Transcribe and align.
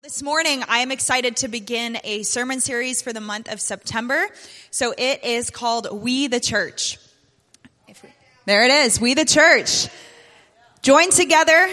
This 0.00 0.22
morning, 0.22 0.62
I 0.68 0.78
am 0.78 0.92
excited 0.92 1.38
to 1.38 1.48
begin 1.48 1.98
a 2.04 2.22
sermon 2.22 2.60
series 2.60 3.02
for 3.02 3.12
the 3.12 3.20
month 3.20 3.50
of 3.50 3.60
September. 3.60 4.28
So 4.70 4.94
it 4.96 5.24
is 5.24 5.50
called 5.50 5.88
We 5.90 6.28
the 6.28 6.38
Church. 6.38 6.98
We, 7.88 7.94
there 8.46 8.62
it 8.62 8.70
is, 8.70 9.00
We 9.00 9.14
the 9.14 9.24
Church. 9.24 9.88
Join 10.82 11.10
together 11.10 11.68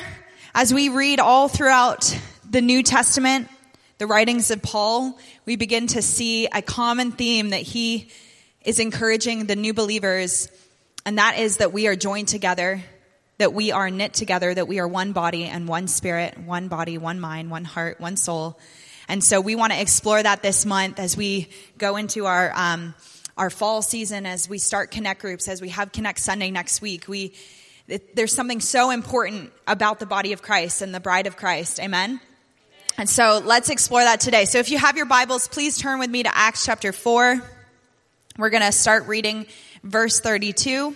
as 0.56 0.74
we 0.74 0.90
read 0.90 1.20
all 1.20 1.48
throughout 1.50 2.20
the 2.50 2.62
New 2.62 2.82
Testament, 2.82 3.48
the 4.00 4.08
writings 4.08 4.50
of 4.50 4.64
Paul. 4.64 5.20
We 5.46 5.56
begin 5.56 5.86
to 5.88 6.02
see 6.02 6.48
a 6.48 6.64
common 6.64 7.12
theme 7.12 7.52
that 7.52 7.62
he 7.62 8.10
is 8.62 8.80
encouraging 8.80 9.46
the 9.46 9.56
new 9.56 9.76
believers, 9.76 10.50
and 11.06 11.20
that 11.20 11.38
is 11.38 11.58
that 11.58 11.74
we 11.74 11.86
are 11.86 11.96
joined 11.96 12.30
together 12.30 12.84
that 13.38 13.54
we 13.54 13.72
are 13.72 13.90
knit 13.90 14.14
together, 14.14 14.54
that 14.54 14.68
we 14.68 14.80
are 14.80 14.88
one 14.88 15.12
body 15.12 15.46
and 15.46 15.68
one 15.68 15.88
spirit, 15.88 16.38
one 16.38 16.68
body, 16.68 16.98
one 16.98 17.20
mind, 17.20 17.52
one 17.52 17.66
heart, 17.66 18.00
one 18.00 18.18
soul. 18.18 18.58
And 19.08 19.24
so 19.24 19.42
we 19.42 19.56
want 19.56 19.74
to 19.74 19.80
explore 19.80 20.22
that 20.22 20.42
this 20.42 20.66
month 20.66 21.00
as 21.00 21.18
we 21.18 21.50
go 21.78 21.98
into 21.98 22.26
our, 22.26 22.52
um, 22.56 22.96
our 23.38 23.50
fall 23.50 23.82
season, 23.82 24.26
as 24.26 24.50
we 24.50 24.58
start 24.58 24.92
Connect 24.92 25.22
groups, 25.22 25.48
as 25.48 25.62
we 25.62 25.70
have 25.70 25.92
Connect 25.92 26.20
Sunday 26.20 26.50
next 26.50 26.82
week. 26.82 27.08
We, 27.08 27.34
it, 27.88 28.16
there's 28.16 28.34
something 28.34 28.62
so 28.62 28.90
important 28.90 29.52
about 29.68 30.00
the 30.00 30.06
body 30.06 30.32
of 30.34 30.42
Christ 30.42 30.82
and 30.82 30.96
the 30.96 31.00
bride 31.00 31.28
of 31.28 31.36
Christ. 31.36 31.80
Amen? 31.80 32.20
And 32.98 33.10
so 33.10 33.42
let's 33.44 33.70
explore 33.70 34.02
that 34.02 34.22
today. 34.22 34.46
So 34.46 34.60
if 34.60 34.72
you 34.72 34.78
have 34.78 34.96
your 34.96 35.06
Bibles, 35.06 35.50
please 35.50 35.78
turn 35.78 36.00
with 36.00 36.10
me 36.10 36.24
to 36.24 36.36
Acts 36.36 36.66
chapter 36.66 36.94
4. 36.94 37.42
We're 38.38 38.50
going 38.50 38.64
to 38.64 38.72
start 38.72 39.08
reading 39.08 39.46
verse 39.84 40.20
32. 40.20 40.96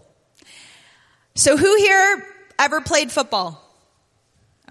So 1.35 1.57
who 1.57 1.75
here 1.77 2.27
ever 2.59 2.81
played 2.81 3.11
football? 3.11 3.61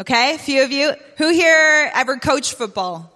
Okay, 0.00 0.34
a 0.34 0.38
few 0.38 0.62
of 0.62 0.72
you. 0.72 0.92
Who 1.18 1.30
here 1.30 1.90
ever 1.94 2.16
coached 2.16 2.54
football? 2.54 3.12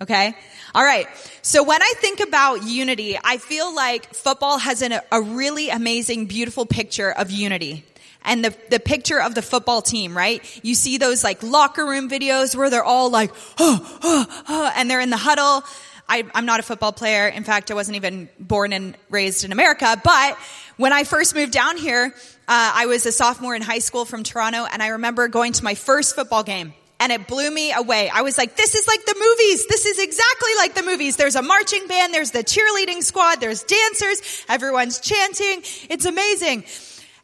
Okay. 0.00 0.34
All 0.74 0.84
right. 0.84 1.08
So 1.42 1.64
when 1.64 1.82
I 1.82 1.92
think 1.96 2.20
about 2.20 2.62
unity, 2.62 3.18
I 3.22 3.38
feel 3.38 3.74
like 3.74 4.14
football 4.14 4.58
has 4.58 4.82
an, 4.82 5.00
a 5.10 5.20
really 5.20 5.70
amazing, 5.70 6.26
beautiful 6.26 6.66
picture 6.66 7.10
of 7.10 7.30
unity. 7.30 7.84
And 8.24 8.44
the, 8.44 8.54
the 8.70 8.78
picture 8.78 9.20
of 9.20 9.34
the 9.34 9.42
football 9.42 9.80
team, 9.80 10.16
right? 10.16 10.42
You 10.62 10.74
see 10.74 10.98
those 10.98 11.24
like 11.24 11.42
locker 11.42 11.86
room 11.86 12.10
videos 12.10 12.54
where 12.54 12.68
they're 12.68 12.84
all 12.84 13.10
like, 13.10 13.32
oh, 13.58 13.98
oh, 14.02 14.44
oh, 14.48 14.72
and 14.76 14.90
they're 14.90 15.00
in 15.00 15.10
the 15.10 15.16
huddle. 15.16 15.64
I, 16.08 16.24
I'm 16.34 16.46
not 16.46 16.60
a 16.60 16.62
football 16.62 16.92
player. 16.92 17.28
In 17.28 17.44
fact, 17.44 17.70
I 17.70 17.74
wasn't 17.74 17.96
even 17.96 18.28
born 18.38 18.72
and 18.72 18.96
raised 19.10 19.44
in 19.44 19.52
America. 19.52 20.00
But 20.02 20.38
when 20.76 20.92
I 20.92 21.04
first 21.04 21.34
moved 21.34 21.52
down 21.52 21.76
here, 21.76 22.14
uh, 22.48 22.72
I 22.74 22.86
was 22.86 23.04
a 23.04 23.12
sophomore 23.12 23.54
in 23.54 23.62
high 23.62 23.80
school 23.80 24.04
from 24.04 24.22
Toronto, 24.22 24.66
and 24.70 24.82
I 24.82 24.88
remember 24.88 25.28
going 25.28 25.52
to 25.54 25.64
my 25.64 25.74
first 25.74 26.14
football 26.14 26.42
game. 26.42 26.72
And 27.00 27.12
it 27.12 27.28
blew 27.28 27.48
me 27.50 27.72
away. 27.72 28.08
I 28.08 28.22
was 28.22 28.36
like, 28.36 28.56
this 28.56 28.74
is 28.74 28.88
like 28.88 29.04
the 29.04 29.14
movies. 29.14 29.66
This 29.68 29.86
is 29.86 29.98
exactly 30.00 30.50
like 30.56 30.74
the 30.74 30.82
movies. 30.82 31.16
There's 31.16 31.36
a 31.36 31.42
marching 31.42 31.86
band. 31.86 32.12
There's 32.12 32.32
the 32.32 32.42
cheerleading 32.42 33.02
squad. 33.02 33.40
There's 33.40 33.62
dancers. 33.62 34.44
Everyone's 34.48 34.98
chanting. 34.98 35.62
It's 35.90 36.06
amazing. 36.06 36.64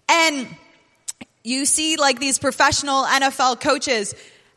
And 0.09 0.47
you 1.43 1.65
see 1.67 1.97
like 1.97 2.21
these 2.21 2.39
professional 2.39 3.05
NFL 3.05 3.61
coaches 3.61 4.15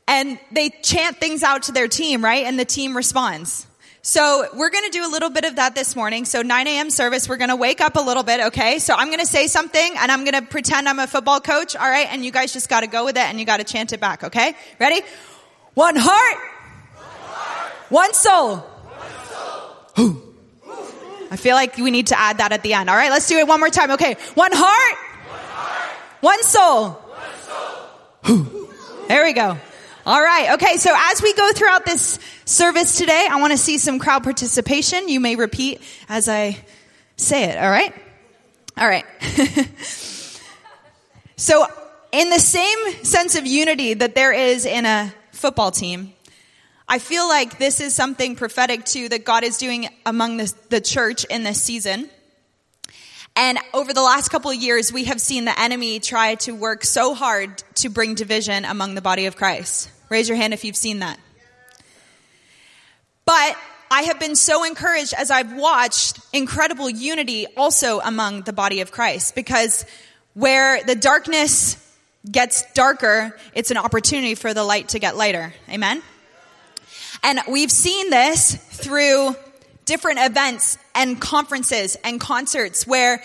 and 0.08 0.40
they 0.52 0.70
chant 0.70 1.18
things 1.18 1.44
out 1.44 1.64
to 1.64 1.74
their 1.74 1.88
team, 1.88 2.24
right? 2.24 2.46
And 2.46 2.58
the 2.58 2.66
team 2.66 2.96
responds. 2.96 3.67
So 4.08 4.48
we're 4.54 4.70
going 4.70 4.86
to 4.86 4.90
do 4.90 5.06
a 5.06 5.12
little 5.12 5.30
bit 5.30 5.44
of 5.44 5.58
that 5.58 5.76
this 5.76 5.94
morning. 5.94 6.24
So 6.24 6.42
9 6.42 6.66
a.m. 6.66 6.90
service, 6.90 7.28
we're 7.28 7.36
going 7.36 7.50
to 7.50 7.58
wake 7.58 7.82
up 7.82 7.98
a 7.98 8.00
little 8.00 8.24
bit, 8.24 8.40
okay? 8.48 8.80
So 8.80 8.96
I'm 8.96 9.08
going 9.08 9.20
to 9.20 9.26
say 9.26 9.48
something 9.48 9.96
and 9.98 10.10
I'm 10.10 10.24
going 10.24 10.42
to 10.42 10.44
pretend 10.44 10.88
I'm 10.88 10.98
a 10.98 11.08
football 11.08 11.42
coach, 11.42 11.76
all 11.76 11.90
right? 11.90 12.08
And 12.10 12.24
you 12.24 12.32
guys 12.32 12.54
just 12.54 12.70
got 12.70 12.80
to 12.80 12.88
go 12.88 13.04
with 13.04 13.18
it 13.18 13.24
and 13.24 13.38
you 13.38 13.46
got 13.46 13.58
to 13.58 13.66
chant 13.66 13.92
it 13.92 14.00
back, 14.00 14.24
okay? 14.24 14.56
Ready? 14.80 15.02
One 15.74 15.98
heart. 15.98 16.38
One, 17.90 18.14
soul. 18.14 18.60
One 18.60 19.98
soul. 19.98 20.24
I 21.30 21.36
feel 21.36 21.56
like 21.58 21.76
we 21.76 21.92
need 21.92 22.08
to 22.08 22.18
add 22.18 22.38
that 22.38 22.54
at 22.54 22.64
the 22.64 22.76
end. 22.76 22.90
All 22.90 22.96
right, 22.96 23.12
let's 23.12 23.28
do 23.28 23.38
it 23.38 23.46
one 23.46 23.60
more 23.60 23.70
time. 23.70 23.92
Okay. 23.92 24.16
One 24.36 24.54
heart. 24.54 24.98
One, 25.28 25.40
heart. 25.50 25.92
one 26.22 26.44
soul. 26.44 26.92
One 28.24 28.40
soul. 28.56 28.70
There 29.10 29.26
we 29.26 29.34
go. 29.34 29.58
All 30.08 30.22
right. 30.22 30.54
Okay. 30.54 30.78
So 30.78 30.96
as 30.96 31.22
we 31.22 31.34
go 31.34 31.52
throughout 31.52 31.86
this 31.86 32.18
service 32.46 32.98
today, 32.98 33.28
I 33.30 33.42
want 33.42 33.52
to 33.52 33.58
see 33.58 33.78
some 33.78 34.00
crowd 34.00 34.24
participation. 34.24 35.10
You 35.10 35.20
may 35.20 35.36
repeat 35.36 35.82
as 36.08 36.30
I 36.30 36.64
say 37.18 37.44
it. 37.44 37.58
All 37.58 37.70
right. 37.70 37.94
All 38.78 38.88
right. 38.88 39.04
so 41.36 41.66
in 42.14 42.30
the 42.30 42.40
same 42.40 43.04
sense 43.04 43.36
of 43.36 43.46
unity 43.46 43.96
that 43.96 44.16
there 44.16 44.32
is 44.32 44.66
in 44.66 44.86
a 44.86 45.14
football 45.34 45.72
team, 45.72 46.14
I 46.88 47.00
feel 47.00 47.28
like 47.28 47.60
this 47.60 47.82
is 47.82 47.94
something 47.94 48.38
prophetic 48.38 48.86
too 48.86 49.10
that 49.10 49.26
God 49.26 49.44
is 49.44 49.58
doing 49.58 49.90
among 50.06 50.38
the, 50.38 50.54
the 50.70 50.80
church 50.80 51.26
in 51.26 51.44
this 51.44 51.62
season. 51.62 52.10
And 53.36 53.60
over 53.74 53.92
the 53.92 54.04
last 54.04 54.30
couple 54.30 54.52
of 54.52 54.58
years, 54.58 54.94
we 54.94 55.04
have 55.04 55.20
seen 55.20 55.44
the 55.44 55.60
enemy 55.60 56.00
try 56.00 56.36
to 56.36 56.54
work 56.54 56.86
so 56.86 57.14
hard 57.14 57.62
to 57.76 57.90
bring 57.90 58.16
division 58.16 58.64
among 58.64 58.96
the 58.96 59.02
body 59.02 59.26
of 59.26 59.36
Christ. 59.36 59.92
Raise 60.10 60.30
your 60.30 60.38
hand 60.38 60.54
if 60.54 60.64
you've 60.64 60.76
seen 60.76 61.00
that. 61.00 61.20
But 63.26 63.58
I 63.92 64.04
have 64.04 64.20
been 64.20 64.36
so 64.36 64.64
encouraged 64.64 65.14
as 65.14 65.32
I've 65.32 65.54
watched 65.54 66.20
incredible 66.34 66.90
unity 66.90 67.46
also 67.56 68.00
among 68.00 68.42
the 68.42 68.54
body 68.54 68.82
of 68.82 68.92
Christ 68.92 69.36
because 69.36 69.86
where 70.34 70.84
the 70.84 70.96
darkness 70.96 71.78
gets 72.30 72.64
darker, 72.74 73.38
it's 73.54 73.72
an 73.72 73.78
opportunity 73.78 74.36
for 74.36 74.54
the 74.54 74.64
light 74.64 74.90
to 74.90 75.00
get 75.00 75.16
lighter. 75.16 75.54
Amen? 75.70 76.02
And 77.24 77.40
we've 77.50 77.72
seen 77.72 78.10
this 78.10 78.56
through 78.56 79.36
different 79.86 80.20
events 80.20 80.78
and 80.94 81.20
conferences 81.20 81.98
and 82.04 82.20
concerts 82.20 82.86
where 82.86 83.24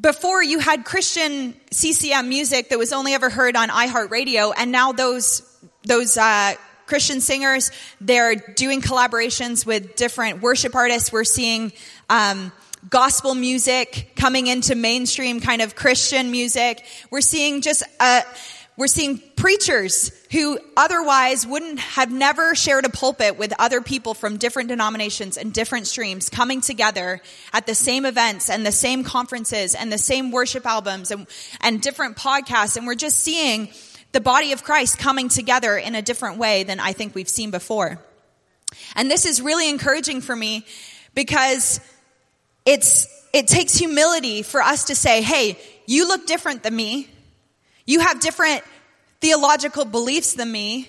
before 0.00 0.42
you 0.42 0.60
had 0.60 0.84
Christian 0.84 1.54
CCM 1.72 2.28
music 2.28 2.68
that 2.68 2.78
was 2.78 2.92
only 2.92 3.14
ever 3.14 3.28
heard 3.28 3.56
on 3.56 3.68
iHeartRadio 3.68 4.52
and 4.56 4.70
now 4.70 4.92
those 4.92 5.42
those 5.84 6.16
uh, 6.16 6.54
Christian 6.86 7.20
singers. 7.20 7.70
They're 8.00 8.34
doing 8.34 8.80
collaborations 8.80 9.66
with 9.66 9.94
different 9.96 10.42
worship 10.42 10.74
artists. 10.74 11.12
We're 11.12 11.24
seeing 11.24 11.72
um, 12.08 12.52
gospel 12.88 13.34
music 13.34 14.12
coming 14.16 14.46
into 14.46 14.74
mainstream 14.74 15.40
kind 15.40 15.62
of 15.62 15.74
Christian 15.74 16.30
music. 16.30 16.84
We're 17.10 17.20
seeing 17.20 17.60
just 17.60 17.82
uh, 18.00 18.22
we're 18.78 18.86
seeing 18.86 19.20
preachers 19.34 20.12
who 20.30 20.56
otherwise 20.76 21.44
wouldn't 21.44 21.80
have 21.80 22.12
never 22.12 22.54
shared 22.54 22.84
a 22.84 22.88
pulpit 22.88 23.36
with 23.36 23.52
other 23.58 23.80
people 23.80 24.14
from 24.14 24.36
different 24.36 24.68
denominations 24.68 25.36
and 25.36 25.52
different 25.52 25.88
streams 25.88 26.28
coming 26.28 26.60
together 26.60 27.20
at 27.52 27.66
the 27.66 27.74
same 27.74 28.06
events 28.06 28.48
and 28.48 28.64
the 28.64 28.70
same 28.70 29.02
conferences 29.02 29.74
and 29.74 29.92
the 29.92 29.98
same 29.98 30.30
worship 30.30 30.64
albums 30.64 31.10
and, 31.10 31.26
and 31.60 31.82
different 31.82 32.16
podcasts. 32.16 32.76
And 32.76 32.86
we're 32.86 32.94
just 32.94 33.18
seeing 33.18 33.68
the 34.12 34.20
body 34.20 34.52
of 34.52 34.64
Christ 34.64 34.98
coming 34.98 35.28
together 35.28 35.76
in 35.76 35.94
a 35.94 36.02
different 36.02 36.38
way 36.38 36.64
than 36.64 36.80
I 36.80 36.92
think 36.92 37.14
we've 37.14 37.28
seen 37.28 37.50
before. 37.50 37.98
And 38.94 39.10
this 39.10 39.26
is 39.26 39.40
really 39.40 39.68
encouraging 39.68 40.20
for 40.20 40.34
me 40.34 40.64
because 41.14 41.80
it's, 42.64 43.06
it 43.32 43.48
takes 43.48 43.74
humility 43.74 44.42
for 44.42 44.62
us 44.62 44.84
to 44.84 44.94
say, 44.94 45.22
hey, 45.22 45.58
you 45.86 46.06
look 46.06 46.26
different 46.26 46.62
than 46.62 46.74
me. 46.74 47.08
You 47.86 48.00
have 48.00 48.20
different 48.20 48.62
theological 49.20 49.84
beliefs 49.84 50.34
than 50.34 50.50
me, 50.50 50.88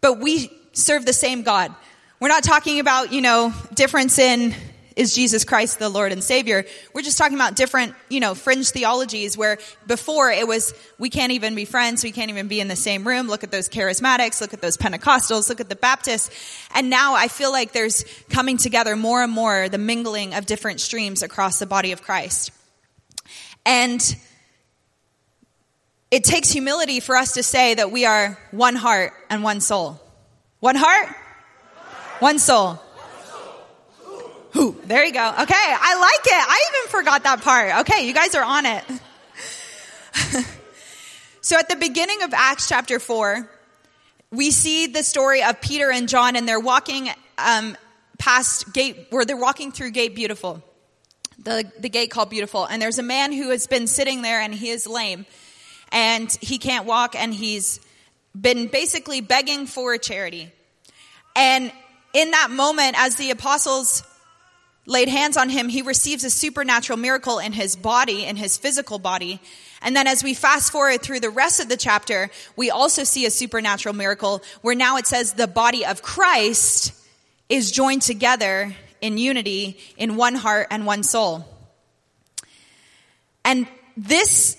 but 0.00 0.18
we 0.18 0.50
serve 0.72 1.04
the 1.04 1.12
same 1.12 1.42
God. 1.42 1.74
We're 2.20 2.28
not 2.28 2.42
talking 2.42 2.80
about, 2.80 3.12
you 3.12 3.20
know, 3.20 3.52
difference 3.74 4.18
in 4.18 4.54
is 5.00 5.14
Jesus 5.14 5.44
Christ, 5.44 5.78
the 5.78 5.88
Lord 5.88 6.12
and 6.12 6.22
Savior. 6.22 6.66
We're 6.92 7.00
just 7.00 7.16
talking 7.16 7.34
about 7.34 7.56
different, 7.56 7.94
you 8.10 8.20
know, 8.20 8.34
fringe 8.34 8.68
theologies 8.68 9.34
where 9.34 9.56
before 9.86 10.30
it 10.30 10.46
was, 10.46 10.74
we 10.98 11.08
can't 11.08 11.32
even 11.32 11.54
be 11.54 11.64
friends, 11.64 12.04
we 12.04 12.12
can't 12.12 12.28
even 12.28 12.48
be 12.48 12.60
in 12.60 12.68
the 12.68 12.76
same 12.76 13.08
room. 13.08 13.26
Look 13.26 13.42
at 13.42 13.50
those 13.50 13.70
charismatics, 13.70 14.42
look 14.42 14.52
at 14.52 14.60
those 14.60 14.76
Pentecostals, 14.76 15.48
look 15.48 15.58
at 15.58 15.70
the 15.70 15.74
Baptists. 15.74 16.30
And 16.74 16.90
now 16.90 17.14
I 17.14 17.28
feel 17.28 17.50
like 17.50 17.72
there's 17.72 18.04
coming 18.28 18.58
together 18.58 18.94
more 18.94 19.22
and 19.22 19.32
more 19.32 19.70
the 19.70 19.78
mingling 19.78 20.34
of 20.34 20.44
different 20.44 20.80
streams 20.80 21.22
across 21.22 21.58
the 21.58 21.66
body 21.66 21.92
of 21.92 22.02
Christ. 22.02 22.50
And 23.64 24.02
it 26.10 26.24
takes 26.24 26.50
humility 26.50 27.00
for 27.00 27.16
us 27.16 27.32
to 27.32 27.42
say 27.42 27.72
that 27.72 27.90
we 27.90 28.04
are 28.04 28.38
one 28.50 28.76
heart 28.76 29.14
and 29.30 29.42
one 29.42 29.62
soul. 29.62 29.98
One 30.58 30.76
heart, 30.76 31.08
one 32.18 32.38
soul. 32.38 32.78
Who? 34.52 34.76
There 34.84 35.04
you 35.04 35.12
go. 35.12 35.28
Okay, 35.42 35.54
I 35.54 36.00
like 36.00 36.26
it. 36.26 36.32
I 36.32 36.64
even 36.68 36.90
forgot 36.90 37.22
that 37.22 37.42
part. 37.42 37.80
Okay, 37.80 38.06
you 38.06 38.12
guys 38.12 38.34
are 38.34 38.42
on 38.42 38.66
it. 38.66 38.84
so 41.40 41.56
at 41.56 41.68
the 41.68 41.76
beginning 41.76 42.22
of 42.22 42.34
Acts 42.34 42.68
chapter 42.68 42.98
4, 42.98 43.48
we 44.32 44.50
see 44.50 44.88
the 44.88 45.04
story 45.04 45.42
of 45.42 45.60
Peter 45.60 45.90
and 45.90 46.08
John, 46.08 46.34
and 46.34 46.48
they're 46.48 46.60
walking 46.60 47.10
um, 47.38 47.76
past 48.18 48.72
gate, 48.72 49.06
where 49.10 49.24
they're 49.24 49.36
walking 49.36 49.70
through 49.70 49.92
Gate 49.92 50.14
Beautiful, 50.16 50.62
the, 51.38 51.70
the 51.78 51.88
gate 51.88 52.10
called 52.10 52.30
Beautiful. 52.30 52.64
And 52.64 52.82
there's 52.82 52.98
a 52.98 53.04
man 53.04 53.32
who 53.32 53.50
has 53.50 53.68
been 53.68 53.86
sitting 53.86 54.22
there, 54.22 54.40
and 54.40 54.52
he 54.52 54.70
is 54.70 54.86
lame, 54.86 55.26
and 55.92 56.30
he 56.40 56.58
can't 56.58 56.86
walk, 56.86 57.14
and 57.14 57.32
he's 57.32 57.80
been 58.38 58.66
basically 58.66 59.20
begging 59.20 59.66
for 59.66 59.96
charity. 59.96 60.52
And 61.36 61.72
in 62.12 62.32
that 62.32 62.50
moment, 62.50 62.96
as 62.98 63.16
the 63.16 63.30
apostles 63.30 64.02
laid 64.86 65.08
hands 65.08 65.36
on 65.36 65.48
him, 65.48 65.68
he 65.68 65.82
receives 65.82 66.24
a 66.24 66.30
supernatural 66.30 66.98
miracle 66.98 67.38
in 67.38 67.52
his 67.52 67.76
body, 67.76 68.24
in 68.24 68.36
his 68.36 68.56
physical 68.56 68.98
body. 68.98 69.40
And 69.82 69.94
then 69.94 70.06
as 70.06 70.22
we 70.22 70.34
fast 70.34 70.72
forward 70.72 71.02
through 71.02 71.20
the 71.20 71.30
rest 71.30 71.60
of 71.60 71.68
the 71.68 71.76
chapter, 71.76 72.30
we 72.56 72.70
also 72.70 73.04
see 73.04 73.26
a 73.26 73.30
supernatural 73.30 73.94
miracle 73.94 74.42
where 74.62 74.74
now 74.74 74.96
it 74.96 75.06
says 75.06 75.32
the 75.32 75.46
body 75.46 75.86
of 75.86 76.02
Christ 76.02 76.92
is 77.48 77.70
joined 77.70 78.02
together 78.02 78.74
in 79.00 79.18
unity 79.18 79.78
in 79.96 80.16
one 80.16 80.34
heart 80.34 80.68
and 80.70 80.86
one 80.86 81.02
soul. 81.02 81.46
And 83.44 83.66
this 83.96 84.56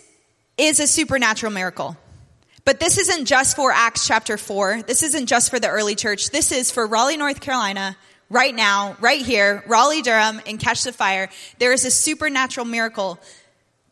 is 0.58 0.80
a 0.80 0.88
supernatural 0.88 1.52
miracle. 1.52 1.98
But 2.64 2.80
this 2.80 2.98
isn't 2.98 3.26
just 3.26 3.56
for 3.56 3.72
Acts 3.72 4.08
chapter 4.08 4.38
4. 4.38 4.84
This 4.84 5.04
isn't 5.04 5.26
just 5.26 5.50
for 5.50 5.60
the 5.60 5.70
early 5.70 5.96
church. 5.96 6.30
This 6.30 6.52
is 6.52 6.72
for 6.72 6.86
Raleigh, 6.86 7.18
North 7.18 7.42
Carolina, 7.42 7.98
right 8.32 8.56
now, 8.56 8.96
right 9.00 9.22
here, 9.22 9.64
Raleigh, 9.68 10.02
Durham, 10.02 10.42
and 10.48 10.60
Catch 10.60 10.84
the 10.84 10.94
Fire. 10.94 11.30
There 11.60 11.74
is 11.74 11.86
a 11.86 11.92
supernatural 11.92 12.66
miracle 12.66 13.20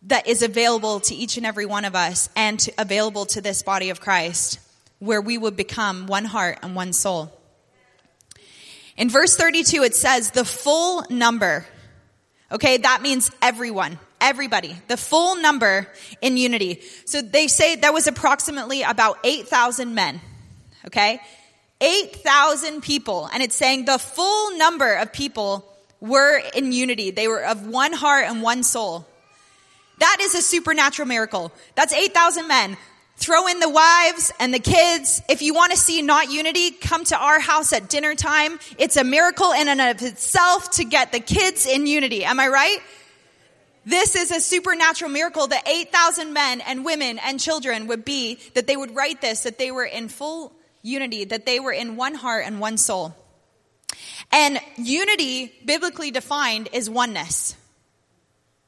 that 0.04 0.28
is 0.28 0.42
available 0.42 1.02
to 1.02 1.14
each 1.14 1.38
and 1.38 1.46
every 1.46 1.66
one 1.66 1.86
of 1.86 1.94
us 1.94 2.30
and 2.36 2.60
to, 2.62 2.74
available 2.78 3.26
to 3.28 3.42
this 3.42 3.62
body 3.62 3.90
of 3.90 4.00
Christ 4.00 4.60
where 5.00 5.22
we 5.22 5.38
would 5.38 5.56
become 5.56 6.08
one 6.08 6.26
heart 6.26 6.60
and 6.64 6.74
one 6.74 6.94
soul. 6.94 7.32
In 8.98 9.10
verse 9.10 9.36
32, 9.36 9.84
it 9.84 9.96
says 9.96 10.32
the 10.32 10.46
full 10.46 11.06
number. 11.10 11.66
Okay, 12.52 12.78
that 12.78 13.02
means 13.02 13.30
everyone 13.42 14.00
everybody, 14.22 14.76
the 14.88 14.98
full 14.98 15.36
number 15.36 15.88
in 16.22 16.38
unity. 16.38 16.82
So 17.06 17.22
they 17.22 17.48
say 17.48 17.78
that 17.78 17.94
was 17.94 18.08
approximately 18.08 18.84
about 18.84 19.18
8,000 19.24 19.94
men. 19.96 20.20
Okay? 20.86 21.22
8,000 21.82 22.82
people. 22.82 23.30
And 23.32 23.42
it's 23.42 23.56
saying 23.56 23.86
the 23.86 23.98
full 23.98 24.58
number 24.58 24.96
of 24.96 25.14
people 25.14 25.66
were 26.02 26.42
in 26.54 26.72
unity. 26.72 27.12
They 27.12 27.28
were 27.28 27.44
of 27.44 27.68
one 27.68 27.94
heart 27.94 28.26
and 28.26 28.42
one 28.42 28.64
soul. 28.64 29.06
That 30.00 30.18
is 30.22 30.36
a 30.36 30.42
supernatural 30.42 31.08
miracle. 31.08 31.52
That's 31.76 31.94
8,000 31.94 32.48
men. 32.48 32.78
Throw 33.18 33.48
in 33.48 33.60
the 33.60 33.70
wives 33.70 34.32
and 34.40 34.54
the 34.54 34.60
kids. 34.60 35.22
If 35.28 35.42
you 35.42 35.54
want 35.54 35.74
to 35.74 35.78
see 35.78 36.02
not 36.02 36.32
unity, 36.32 36.72
come 36.72 37.04
to 37.06 37.18
our 37.18 37.40
house 37.40 37.74
at 37.74 37.90
dinner 37.90 38.16
time. 38.16 38.60
It's 38.78 38.96
a 38.96 39.04
miracle 39.04 39.52
in 39.52 39.68
and 39.68 39.82
of 39.82 40.02
itself 40.02 40.72
to 40.72 40.86
get 40.86 41.12
the 41.12 41.20
kids 41.20 41.66
in 41.66 41.86
unity. 41.86 42.24
Am 42.24 42.40
I 42.40 42.48
right? 42.48 42.80
This 43.86 44.16
is 44.16 44.32
a 44.32 44.40
supernatural 44.40 45.12
miracle 45.12 45.48
that 45.48 45.68
8,000 45.68 46.32
men 46.32 46.62
and 46.62 46.86
women 46.86 47.20
and 47.20 47.40
children 47.40 47.88
would 47.88 48.06
be, 48.06 48.40
that 48.54 48.68
they 48.68 48.78
would 48.78 48.96
write 48.96 49.20
this, 49.20 49.44
that 49.44 49.58
they 49.58 49.72
were 49.72 49.86
in 49.86 50.08
full 50.08 50.54
unity, 50.82 51.26
that 51.26 51.46
they 51.46 51.60
were 51.60 51.72
in 51.72 51.96
one 51.96 52.16
heart 52.16 52.46
and 52.46 52.60
one 52.60 52.78
soul. 52.78 53.16
And 54.32 54.60
unity, 54.78 55.54
biblically 55.66 56.12
defined, 56.12 56.70
is 56.74 56.90
oneness. 56.90 57.56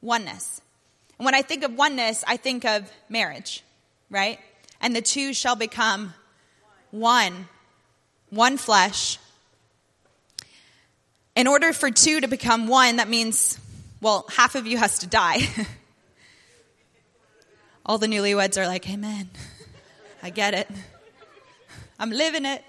Oneness. 0.00 0.60
And 1.18 1.24
when 1.24 1.34
I 1.34 1.42
think 1.42 1.64
of 1.64 1.74
oneness, 1.74 2.24
I 2.26 2.36
think 2.36 2.64
of 2.64 2.90
marriage, 3.08 3.62
right? 4.10 4.38
And 4.80 4.96
the 4.96 5.02
two 5.02 5.32
shall 5.32 5.56
become 5.56 6.14
one, 6.90 7.48
one 8.30 8.56
flesh. 8.56 9.18
In 11.36 11.46
order 11.46 11.72
for 11.72 11.90
two 11.90 12.20
to 12.20 12.28
become 12.28 12.66
one, 12.66 12.96
that 12.96 13.08
means 13.08 13.58
well, 14.02 14.26
half 14.28 14.56
of 14.56 14.66
you 14.66 14.78
has 14.78 14.98
to 14.98 15.06
die. 15.06 15.48
All 17.86 17.98
the 17.98 18.08
newlyweds 18.08 18.60
are 18.60 18.66
like, 18.66 18.90
Amen. 18.90 19.30
I 20.24 20.30
get 20.30 20.54
it. 20.54 20.68
I'm 22.02 22.10
living 22.10 22.44
it. 22.44 22.64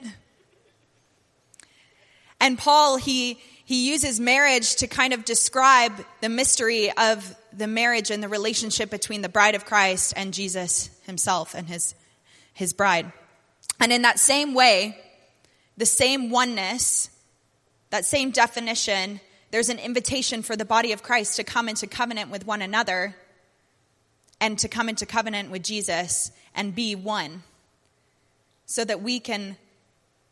And 2.39 2.56
Paul, 2.56 2.97
he, 2.97 3.39
he 3.65 3.89
uses 3.89 4.19
marriage 4.19 4.75
to 4.75 4.88
kind 4.88 5.12
of 5.12 5.25
describe 5.25 5.91
the 6.21 6.30
mystery 6.30 6.91
of 6.91 7.35
the 7.51 7.65
marriage 7.65 8.12
and 8.12 8.21
the 8.21 8.30
relationship 8.30 8.91
between 8.91 9.24
the 9.24 9.30
bride 9.30 9.56
of 9.56 9.65
Christ 9.65 10.13
and 10.15 10.35
Jesus 10.35 10.91
himself 11.07 11.56
and 11.56 11.68
his, 11.68 11.95
his 12.53 12.74
bride. 12.74 13.12
And 13.80 13.91
in 13.91 14.03
that 14.03 14.19
same 14.19 14.53
way, 14.53 15.00
the 15.77 15.88
same 15.88 16.30
oneness, 16.30 17.09
that 17.89 18.06
same 18.06 18.30
definition 18.30 19.19
there's 19.50 19.69
an 19.69 19.80
invitation 19.80 20.44
for 20.44 20.56
the 20.56 20.65
body 20.65 20.94
of 20.94 21.01
Christ 21.01 21.38
to 21.38 21.44
come 21.44 21.69
into 21.69 21.88
covenant 21.88 22.30
with 22.30 22.45
one 22.45 22.62
another 22.62 23.15
and 24.39 24.59
to 24.59 24.68
come 24.68 24.89
into 24.89 25.07
covenant 25.07 25.50
with 25.50 25.63
Jesus 25.63 26.31
and 26.56 26.75
be 26.75 26.94
one 26.94 27.41
so 28.73 28.83
that 28.83 29.03
we 29.03 29.19
can 29.19 29.55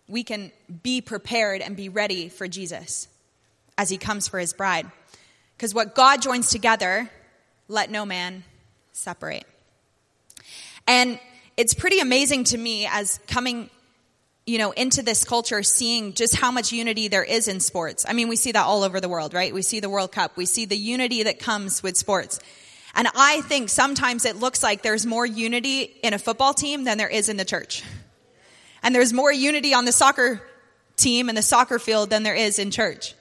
we 0.07 0.23
can 0.23 0.51
be 0.81 0.99
prepared 0.99 1.61
and 1.61 1.75
be 1.77 1.89
ready 1.89 2.27
for 2.27 2.47
Jesus 2.47 3.07
as 3.77 3.87
he 3.87 3.99
comes 3.99 4.27
for 4.27 4.39
his 4.39 4.51
bride. 4.51 4.89
Because 5.55 5.75
what 5.75 5.93
God 5.93 6.23
joins 6.23 6.49
together, 6.49 7.07
let 7.67 7.91
no 7.91 8.03
man 8.03 8.43
separate. 8.93 9.45
And 10.87 11.19
it's 11.55 11.75
pretty 11.75 11.99
amazing 11.99 12.45
to 12.45 12.57
me 12.57 12.87
as 12.91 13.19
coming 13.27 13.69
you 14.47 14.57
know, 14.57 14.71
into 14.71 15.03
this 15.03 15.23
culture, 15.23 15.61
seeing 15.61 16.13
just 16.13 16.35
how 16.35 16.49
much 16.49 16.71
unity 16.71 17.09
there 17.09 17.23
is 17.23 17.47
in 17.47 17.59
sports. 17.59 18.07
I 18.09 18.13
mean, 18.13 18.27
we 18.27 18.37
see 18.37 18.53
that 18.53 18.65
all 18.65 18.81
over 18.81 18.99
the 18.99 19.07
world, 19.07 19.35
right? 19.35 19.53
We 19.53 19.61
see 19.61 19.81
the 19.81 19.89
World 19.89 20.11
Cup. 20.11 20.35
We 20.35 20.47
see 20.47 20.65
the 20.65 20.75
unity 20.75 21.21
that 21.23 21.37
comes 21.37 21.83
with 21.83 21.95
sports. 21.95 22.39
And 22.95 23.07
I 23.15 23.41
think 23.41 23.69
sometimes 23.69 24.25
it 24.25 24.37
looks 24.37 24.63
like 24.63 24.81
there's 24.81 25.05
more 25.05 25.27
unity 25.27 25.83
in 25.83 26.15
a 26.15 26.17
football 26.17 26.55
team 26.55 26.85
than 26.85 26.97
there 26.97 27.07
is 27.07 27.29
in 27.29 27.37
the 27.37 27.45
church. 27.45 27.83
And 28.83 28.95
there's 28.95 29.13
more 29.13 29.31
unity 29.31 29.73
on 29.73 29.85
the 29.85 29.91
soccer 29.91 30.41
team 30.95 31.29
and 31.29 31.37
the 31.37 31.41
soccer 31.41 31.79
field 31.79 32.09
than 32.09 32.23
there 32.23 32.35
is 32.35 32.59
in 32.59 32.71
church. 32.71 33.15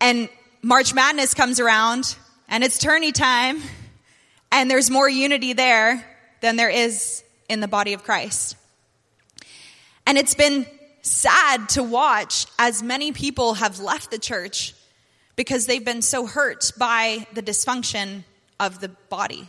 And 0.00 0.28
March 0.62 0.94
Madness 0.94 1.34
comes 1.34 1.60
around 1.60 2.16
and 2.48 2.62
it's 2.62 2.78
tourney 2.78 3.12
time 3.12 3.62
and 4.52 4.70
there's 4.70 4.90
more 4.90 5.08
unity 5.08 5.52
there 5.52 6.04
than 6.40 6.56
there 6.56 6.70
is 6.70 7.24
in 7.48 7.60
the 7.60 7.68
body 7.68 7.92
of 7.94 8.04
Christ. 8.04 8.56
And 10.06 10.18
it's 10.18 10.34
been 10.34 10.66
sad 11.02 11.68
to 11.70 11.82
watch 11.82 12.46
as 12.58 12.82
many 12.82 13.12
people 13.12 13.54
have 13.54 13.80
left 13.80 14.10
the 14.10 14.18
church 14.18 14.74
because 15.36 15.66
they've 15.66 15.84
been 15.84 16.02
so 16.02 16.26
hurt 16.26 16.72
by 16.78 17.26
the 17.32 17.42
dysfunction 17.42 18.24
of 18.60 18.80
the 18.80 18.88
body. 18.88 19.48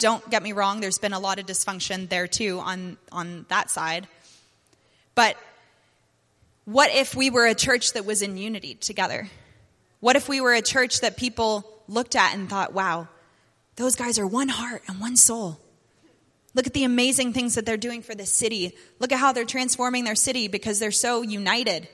Don't 0.00 0.28
get 0.30 0.42
me 0.42 0.52
wrong, 0.52 0.80
there's 0.80 0.98
been 0.98 1.12
a 1.12 1.20
lot 1.20 1.38
of 1.38 1.44
dysfunction 1.44 2.08
there 2.08 2.26
too 2.26 2.58
on, 2.58 2.96
on 3.12 3.44
that 3.48 3.70
side. 3.70 4.08
But 5.14 5.36
what 6.64 6.90
if 6.90 7.14
we 7.14 7.28
were 7.28 7.46
a 7.46 7.54
church 7.54 7.92
that 7.92 8.06
was 8.06 8.22
in 8.22 8.38
unity 8.38 8.74
together? 8.74 9.28
What 10.00 10.16
if 10.16 10.26
we 10.26 10.40
were 10.40 10.54
a 10.54 10.62
church 10.62 11.02
that 11.02 11.18
people 11.18 11.70
looked 11.86 12.16
at 12.16 12.34
and 12.34 12.48
thought, 12.48 12.72
wow, 12.72 13.08
those 13.76 13.94
guys 13.94 14.18
are 14.18 14.26
one 14.26 14.48
heart 14.48 14.82
and 14.88 15.00
one 15.00 15.16
soul? 15.16 15.60
Look 16.54 16.66
at 16.66 16.72
the 16.72 16.84
amazing 16.84 17.34
things 17.34 17.56
that 17.56 17.66
they're 17.66 17.76
doing 17.76 18.00
for 18.00 18.14
the 18.14 18.24
city. 18.24 18.74
Look 19.00 19.12
at 19.12 19.18
how 19.18 19.32
they're 19.32 19.44
transforming 19.44 20.04
their 20.04 20.14
city 20.14 20.48
because 20.48 20.78
they're 20.78 20.90
so 20.90 21.20
united. 21.20 21.88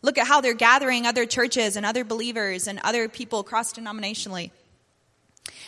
Look 0.00 0.16
at 0.16 0.28
how 0.28 0.40
they're 0.40 0.54
gathering 0.54 1.06
other 1.06 1.26
churches 1.26 1.74
and 1.74 1.84
other 1.84 2.04
believers 2.04 2.68
and 2.68 2.78
other 2.84 3.08
people 3.08 3.42
cross 3.42 3.72
denominationally. 3.72 4.52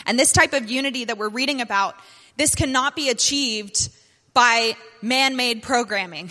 And 0.07 0.19
this 0.19 0.33
type 0.33 0.53
of 0.53 0.71
unity 0.71 1.05
that 1.05 1.19
we're 1.19 1.29
reading 1.29 1.61
about, 1.61 1.97
this 2.37 2.55
cannot 2.55 2.97
be 2.97 3.11
achieved 3.11 3.91
by 4.35 4.77
man 5.03 5.37
made 5.37 5.63
programming. 5.63 6.31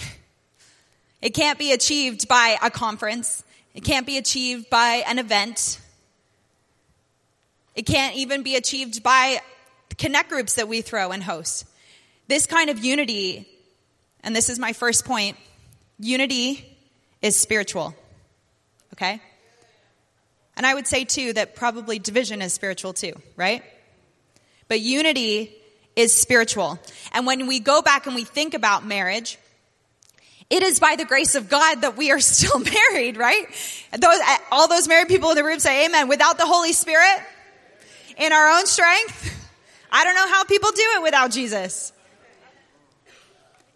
It 1.21 1.33
can't 1.33 1.59
be 1.59 1.73
achieved 1.73 2.27
by 2.27 2.57
a 2.61 2.69
conference. 2.69 3.43
It 3.73 3.83
can't 3.83 4.05
be 4.05 4.17
achieved 4.17 4.69
by 4.69 5.03
an 5.07 5.19
event. 5.19 5.79
It 7.75 7.85
can't 7.85 8.15
even 8.15 8.43
be 8.43 8.55
achieved 8.55 9.03
by 9.03 9.41
connect 9.97 10.29
groups 10.29 10.55
that 10.55 10.67
we 10.67 10.81
throw 10.81 11.11
and 11.11 11.21
host. 11.23 11.65
This 12.27 12.45
kind 12.45 12.69
of 12.69 12.83
unity, 12.83 13.47
and 14.23 14.35
this 14.35 14.49
is 14.49 14.59
my 14.59 14.73
first 14.73 15.05
point, 15.05 15.37
unity 15.99 16.77
is 17.21 17.35
spiritual. 17.35 17.95
Okay? 18.93 19.21
And 20.59 20.67
I 20.67 20.73
would 20.73 20.87
say 20.87 21.05
too 21.05 21.31
that 21.33 21.55
probably 21.55 21.99
division 21.99 22.41
is 22.41 22.51
spiritual 22.51 22.91
too, 22.91 23.13
right? 23.37 23.63
But 24.67 24.81
unity 24.81 25.55
is 25.95 26.13
spiritual. 26.13 26.77
And 27.13 27.25
when 27.25 27.47
we 27.47 27.61
go 27.61 27.81
back 27.81 28.07
and 28.07 28.13
we 28.13 28.25
think 28.25 28.53
about 28.53 28.85
marriage, 28.85 29.39
it 30.49 30.61
is 30.61 30.81
by 30.81 30.97
the 30.97 31.05
grace 31.05 31.35
of 31.35 31.47
God 31.47 31.83
that 31.83 31.95
we 31.95 32.11
are 32.11 32.19
still 32.19 32.59
married, 32.59 33.15
right? 33.15 33.45
Those, 33.97 34.19
eh, 34.19 34.37
all 34.51 34.67
those 34.67 34.89
married 34.89 35.07
people 35.07 35.29
in 35.29 35.37
the 35.37 35.45
room 35.45 35.59
say 35.59 35.85
amen. 35.85 36.09
Without 36.09 36.37
the 36.37 36.45
Holy 36.45 36.73
Spirit, 36.73 37.23
in 38.17 38.33
our 38.33 38.49
own 38.49 38.65
strength, 38.65 39.49
I 39.89 40.03
don't 40.03 40.15
know 40.15 40.27
how 40.27 40.43
people 40.43 40.71
do 40.71 40.83
it 40.97 41.03
without 41.03 41.31
Jesus. 41.31 41.93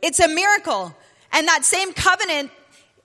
It's 0.01 0.19
a 0.19 0.27
miracle. 0.27 0.93
And 1.31 1.47
that 1.47 1.63
same 1.63 1.93
covenant 1.93 2.51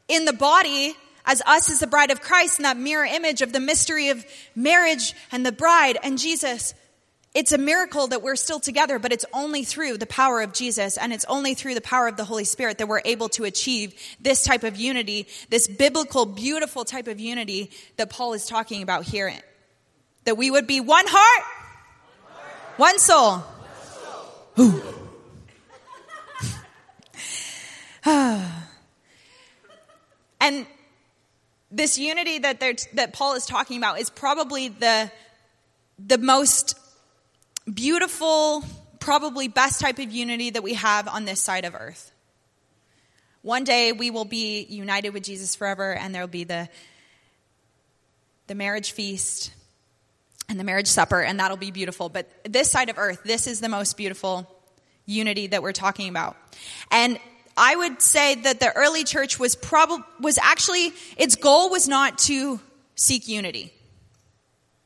in 0.08 0.24
the 0.24 0.32
body 0.32 0.96
as 1.28 1.42
us 1.42 1.70
as 1.70 1.78
the 1.78 1.86
bride 1.86 2.10
of 2.10 2.22
Christ 2.22 2.58
and 2.58 2.64
that 2.64 2.78
mirror 2.78 3.04
image 3.04 3.42
of 3.42 3.52
the 3.52 3.60
mystery 3.60 4.08
of 4.08 4.24
marriage 4.56 5.14
and 5.30 5.44
the 5.44 5.52
bride 5.52 5.98
and 6.02 6.18
Jesus. 6.18 6.72
It's 7.34 7.52
a 7.52 7.58
miracle 7.58 8.06
that 8.06 8.22
we're 8.22 8.34
still 8.34 8.58
together, 8.58 8.98
but 8.98 9.12
it's 9.12 9.26
only 9.34 9.62
through 9.62 9.98
the 9.98 10.06
power 10.06 10.40
of 10.40 10.54
Jesus 10.54 10.96
and 10.96 11.12
it's 11.12 11.26
only 11.26 11.52
through 11.52 11.74
the 11.74 11.82
power 11.82 12.08
of 12.08 12.16
the 12.16 12.24
Holy 12.24 12.44
Spirit 12.44 12.78
that 12.78 12.88
we're 12.88 13.02
able 13.04 13.28
to 13.30 13.44
achieve 13.44 13.94
this 14.18 14.42
type 14.42 14.64
of 14.64 14.76
unity, 14.76 15.28
this 15.50 15.68
biblical, 15.68 16.24
beautiful 16.24 16.86
type 16.86 17.06
of 17.06 17.20
unity 17.20 17.70
that 17.98 18.08
Paul 18.08 18.32
is 18.32 18.46
talking 18.46 18.82
about 18.82 19.04
here. 19.04 19.30
That 20.24 20.38
we 20.38 20.50
would 20.50 20.66
be 20.66 20.80
one 20.80 21.04
heart, 21.06 21.44
one, 22.78 22.98
soul. 22.98 23.44
One 24.54 24.82
and 30.40 30.66
this 31.70 31.98
unity 31.98 32.38
that, 32.38 32.60
that 32.94 33.12
Paul 33.12 33.34
is 33.34 33.46
talking 33.46 33.78
about 33.78 34.00
is 34.00 34.10
probably 34.10 34.68
the, 34.68 35.10
the 35.98 36.18
most 36.18 36.78
beautiful, 37.72 38.64
probably 39.00 39.48
best 39.48 39.80
type 39.80 39.98
of 39.98 40.10
unity 40.10 40.50
that 40.50 40.62
we 40.62 40.74
have 40.74 41.08
on 41.08 41.24
this 41.24 41.40
side 41.40 41.64
of 41.64 41.74
earth. 41.74 42.12
One 43.42 43.64
day 43.64 43.92
we 43.92 44.10
will 44.10 44.24
be 44.24 44.64
united 44.64 45.10
with 45.10 45.22
Jesus 45.22 45.54
forever, 45.54 45.94
and 45.94 46.14
there 46.14 46.22
will 46.22 46.28
be 46.28 46.44
the, 46.44 46.68
the 48.46 48.54
marriage 48.54 48.92
feast 48.92 49.52
and 50.48 50.58
the 50.58 50.64
marriage 50.64 50.86
supper, 50.86 51.20
and 51.20 51.38
that'll 51.38 51.56
be 51.56 51.70
beautiful. 51.70 52.08
But 52.08 52.28
this 52.44 52.70
side 52.70 52.88
of 52.88 52.98
earth, 52.98 53.22
this 53.24 53.46
is 53.46 53.60
the 53.60 53.68
most 53.68 53.96
beautiful 53.96 54.50
unity 55.04 55.48
that 55.48 55.62
we're 55.62 55.72
talking 55.72 56.08
about. 56.08 56.36
And 56.90 57.18
I 57.58 57.74
would 57.74 58.00
say 58.00 58.36
that 58.36 58.60
the 58.60 58.74
early 58.74 59.02
church 59.04 59.38
was 59.38 59.56
probably, 59.56 60.04
was 60.20 60.38
actually, 60.38 60.92
its 61.16 61.34
goal 61.34 61.70
was 61.70 61.88
not 61.88 62.16
to 62.18 62.60
seek 62.94 63.26
unity. 63.28 63.72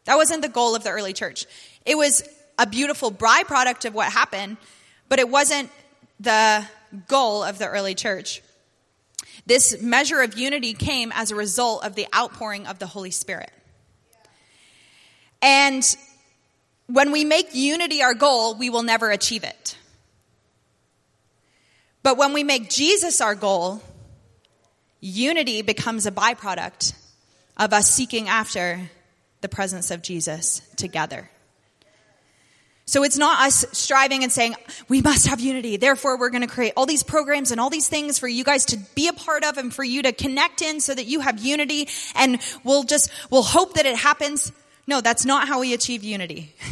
That 0.06 0.16
wasn't 0.16 0.42
the 0.42 0.48
goal 0.48 0.74
of 0.74 0.82
the 0.82 0.90
early 0.90 1.12
church. 1.12 1.46
It 1.84 1.96
was 1.96 2.22
a 2.58 2.66
beautiful 2.66 3.12
byproduct 3.12 3.84
of 3.84 3.94
what 3.94 4.10
happened, 4.10 4.56
but 5.08 5.18
it 5.18 5.28
wasn't 5.28 5.70
the 6.18 6.66
goal 7.08 7.44
of 7.44 7.58
the 7.58 7.68
early 7.68 7.94
church. 7.94 8.42
This 9.44 9.80
measure 9.82 10.22
of 10.22 10.38
unity 10.38 10.72
came 10.72 11.12
as 11.12 11.30
a 11.30 11.34
result 11.34 11.84
of 11.84 11.94
the 11.94 12.06
outpouring 12.14 12.66
of 12.66 12.78
the 12.78 12.86
Holy 12.86 13.10
Spirit. 13.10 13.50
And 15.42 15.84
when 16.86 17.12
we 17.12 17.24
make 17.24 17.54
unity 17.54 18.02
our 18.02 18.14
goal, 18.14 18.54
we 18.54 18.70
will 18.70 18.82
never 18.82 19.10
achieve 19.10 19.44
it. 19.44 19.76
But 22.02 22.16
when 22.16 22.32
we 22.32 22.42
make 22.42 22.68
Jesus 22.68 23.20
our 23.20 23.34
goal, 23.34 23.82
unity 25.00 25.62
becomes 25.62 26.06
a 26.06 26.10
byproduct 26.10 26.94
of 27.56 27.72
us 27.72 27.90
seeking 27.90 28.28
after 28.28 28.90
the 29.40 29.48
presence 29.48 29.90
of 29.90 30.02
Jesus 30.02 30.62
together. 30.76 31.28
So 32.84 33.04
it's 33.04 33.16
not 33.16 33.46
us 33.46 33.64
striving 33.72 34.22
and 34.22 34.32
saying, 34.32 34.54
we 34.88 35.00
must 35.00 35.28
have 35.28 35.40
unity. 35.40 35.76
Therefore, 35.76 36.18
we're 36.18 36.30
going 36.30 36.42
to 36.42 36.52
create 36.52 36.72
all 36.76 36.86
these 36.86 37.02
programs 37.02 37.50
and 37.50 37.60
all 37.60 37.70
these 37.70 37.88
things 37.88 38.18
for 38.18 38.28
you 38.28 38.44
guys 38.44 38.66
to 38.66 38.76
be 38.94 39.08
a 39.08 39.12
part 39.12 39.44
of 39.44 39.56
and 39.56 39.72
for 39.72 39.84
you 39.84 40.02
to 40.02 40.12
connect 40.12 40.62
in 40.62 40.80
so 40.80 40.94
that 40.94 41.04
you 41.04 41.20
have 41.20 41.38
unity 41.38 41.88
and 42.14 42.40
we'll 42.64 42.82
just, 42.84 43.10
we'll 43.30 43.42
hope 43.42 43.74
that 43.74 43.86
it 43.86 43.96
happens. 43.96 44.52
No, 44.86 45.00
that's 45.00 45.24
not 45.24 45.48
how 45.48 45.60
we 45.60 45.74
achieve 45.74 46.02
unity. 46.02 46.54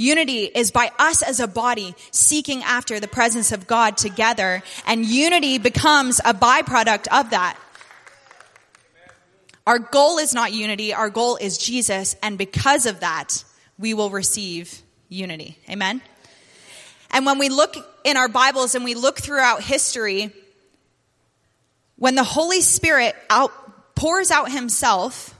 Unity 0.00 0.44
is 0.44 0.70
by 0.70 0.92
us 0.96 1.22
as 1.22 1.40
a 1.40 1.48
body 1.48 1.92
seeking 2.12 2.62
after 2.62 3.00
the 3.00 3.08
presence 3.08 3.50
of 3.50 3.66
God 3.66 3.96
together, 3.96 4.62
and 4.86 5.04
unity 5.04 5.58
becomes 5.58 6.20
a 6.20 6.32
byproduct 6.32 7.08
of 7.08 7.30
that. 7.30 7.58
Our 9.66 9.80
goal 9.80 10.18
is 10.18 10.32
not 10.32 10.52
unity, 10.52 10.94
our 10.94 11.10
goal 11.10 11.36
is 11.36 11.58
Jesus, 11.58 12.14
and 12.22 12.38
because 12.38 12.86
of 12.86 13.00
that, 13.00 13.42
we 13.76 13.92
will 13.92 14.08
receive 14.08 14.82
unity. 15.08 15.58
Amen? 15.68 16.00
And 17.10 17.26
when 17.26 17.38
we 17.38 17.48
look 17.48 17.74
in 18.04 18.16
our 18.16 18.28
Bibles 18.28 18.76
and 18.76 18.84
we 18.84 18.94
look 18.94 19.18
throughout 19.18 19.64
history, 19.64 20.32
when 21.96 22.14
the 22.14 22.22
Holy 22.22 22.60
Spirit 22.60 23.16
out, 23.28 23.50
pours 23.96 24.30
out 24.30 24.52
himself, 24.52 25.36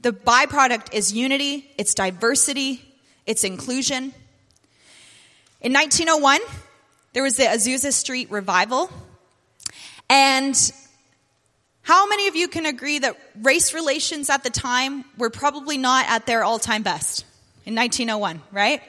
the 0.00 0.12
byproduct 0.12 0.94
is 0.94 1.12
unity, 1.12 1.68
it's 1.76 1.94
diversity, 1.94 2.93
its 3.26 3.44
inclusion. 3.44 4.12
In 5.60 5.72
1901, 5.72 6.40
there 7.12 7.22
was 7.22 7.36
the 7.36 7.44
Azusa 7.44 7.92
Street 7.92 8.30
revival. 8.30 8.90
And 10.10 10.54
how 11.82 12.06
many 12.06 12.28
of 12.28 12.36
you 12.36 12.48
can 12.48 12.66
agree 12.66 12.98
that 12.98 13.16
race 13.42 13.74
relations 13.74 14.30
at 14.30 14.42
the 14.42 14.50
time 14.50 15.04
were 15.16 15.30
probably 15.30 15.78
not 15.78 16.06
at 16.08 16.26
their 16.26 16.44
all 16.44 16.58
time 16.58 16.82
best 16.82 17.24
in 17.64 17.74
1901, 17.74 18.42
right? 18.52 18.82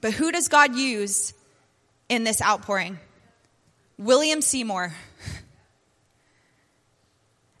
But 0.00 0.12
who 0.12 0.32
does 0.32 0.48
God 0.48 0.74
use 0.76 1.34
in 2.08 2.24
this 2.24 2.42
outpouring? 2.42 2.98
William 3.98 4.40
Seymour, 4.42 4.94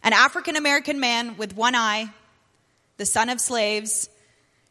an 0.02 0.12
African 0.12 0.56
American 0.56 1.00
man 1.00 1.36
with 1.36 1.54
one 1.54 1.74
eye, 1.74 2.10
the 2.96 3.06
son 3.06 3.28
of 3.28 3.40
slaves, 3.40 4.08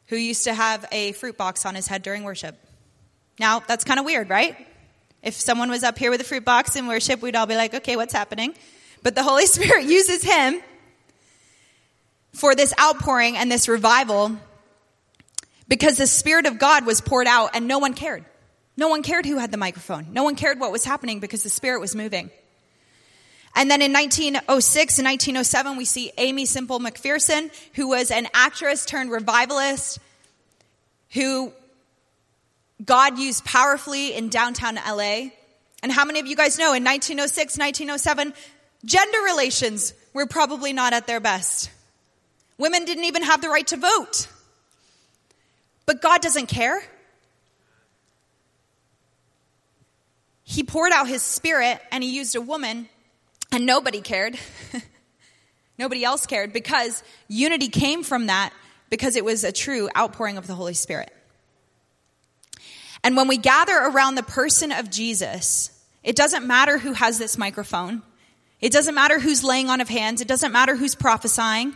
who 0.09 0.15
used 0.15 0.43
to 0.43 0.53
have 0.53 0.85
a 0.91 1.13
fruit 1.13 1.37
box 1.37 1.65
on 1.65 1.75
his 1.75 1.87
head 1.87 2.01
during 2.01 2.23
worship. 2.23 2.55
Now, 3.39 3.59
that's 3.59 3.83
kind 3.83 3.99
of 3.99 4.05
weird, 4.05 4.29
right? 4.29 4.55
If 5.21 5.33
someone 5.35 5.69
was 5.69 5.83
up 5.83 5.97
here 5.97 6.11
with 6.11 6.21
a 6.21 6.23
fruit 6.23 6.43
box 6.43 6.75
in 6.75 6.87
worship, 6.87 7.21
we'd 7.21 7.35
all 7.35 7.45
be 7.45 7.55
like, 7.55 7.73
okay, 7.73 7.95
what's 7.95 8.13
happening? 8.13 8.55
But 9.03 9.15
the 9.15 9.23
Holy 9.23 9.45
Spirit 9.47 9.85
uses 9.85 10.23
him 10.23 10.61
for 12.33 12.55
this 12.55 12.73
outpouring 12.79 13.37
and 13.37 13.51
this 13.51 13.67
revival 13.67 14.35
because 15.67 15.97
the 15.97 16.07
Spirit 16.07 16.45
of 16.45 16.57
God 16.57 16.85
was 16.85 17.01
poured 17.01 17.27
out 17.27 17.51
and 17.53 17.67
no 17.67 17.79
one 17.79 17.93
cared. 17.93 18.25
No 18.75 18.87
one 18.87 19.03
cared 19.03 19.25
who 19.25 19.37
had 19.37 19.51
the 19.51 19.57
microphone. 19.57 20.07
No 20.13 20.23
one 20.23 20.35
cared 20.35 20.59
what 20.59 20.71
was 20.71 20.85
happening 20.85 21.19
because 21.19 21.43
the 21.43 21.49
Spirit 21.49 21.81
was 21.81 21.95
moving. 21.95 22.31
And 23.55 23.69
then 23.69 23.81
in 23.81 23.91
1906 23.91 24.99
and 24.99 25.05
1907, 25.05 25.77
we 25.77 25.85
see 25.85 26.11
Aimee 26.17 26.45
Semple 26.45 26.79
McPherson, 26.79 27.51
who 27.73 27.89
was 27.89 28.11
an 28.11 28.27
actress 28.33 28.85
turned 28.85 29.11
revivalist, 29.11 29.99
who 31.11 31.51
God 32.83 33.17
used 33.17 33.43
powerfully 33.43 34.13
in 34.13 34.29
downtown 34.29 34.75
LA. 34.75 35.29
And 35.81 35.91
how 35.91 36.05
many 36.05 36.19
of 36.19 36.27
you 36.27 36.35
guys 36.35 36.57
know 36.57 36.73
in 36.73 36.83
1906, 36.83 37.57
1907, 37.57 38.33
gender 38.85 39.19
relations 39.25 39.93
were 40.13 40.25
probably 40.25 40.73
not 40.73 40.93
at 40.93 41.07
their 41.07 41.19
best. 41.19 41.69
Women 42.57 42.85
didn't 42.85 43.05
even 43.05 43.23
have 43.23 43.41
the 43.41 43.49
right 43.49 43.67
to 43.67 43.77
vote. 43.77 44.27
But 45.85 46.01
God 46.01 46.21
doesn't 46.21 46.47
care. 46.47 46.81
He 50.43 50.63
poured 50.63 50.91
out 50.91 51.07
his 51.07 51.21
spirit 51.21 51.79
and 51.91 52.03
he 52.03 52.15
used 52.15 52.35
a 52.35 52.41
woman 52.41 52.89
and 53.51 53.65
nobody 53.65 54.01
cared. 54.01 54.37
nobody 55.77 56.03
else 56.03 56.25
cared 56.25 56.53
because 56.53 57.03
unity 57.27 57.67
came 57.67 58.03
from 58.03 58.27
that 58.27 58.53
because 58.89 59.15
it 59.15 59.25
was 59.25 59.43
a 59.43 59.51
true 59.51 59.89
outpouring 59.97 60.37
of 60.37 60.47
the 60.47 60.55
Holy 60.55 60.73
Spirit. 60.73 61.13
And 63.03 63.15
when 63.15 63.27
we 63.27 63.37
gather 63.37 63.77
around 63.77 64.15
the 64.15 64.23
person 64.23 64.71
of 64.71 64.89
Jesus, 64.89 65.71
it 66.03 66.15
doesn't 66.15 66.45
matter 66.45 66.77
who 66.77 66.93
has 66.93 67.17
this 67.17 67.37
microphone. 67.37 68.01
It 68.61 68.73
doesn't 68.73 68.95
matter 68.95 69.19
who's 69.19 69.43
laying 69.43 69.69
on 69.69 69.79
of 69.79 69.87
hands. 69.87 70.21
It 70.21 70.27
doesn't 70.27 70.51
matter 70.51 70.75
who's 70.75 70.95
prophesying. 70.95 71.73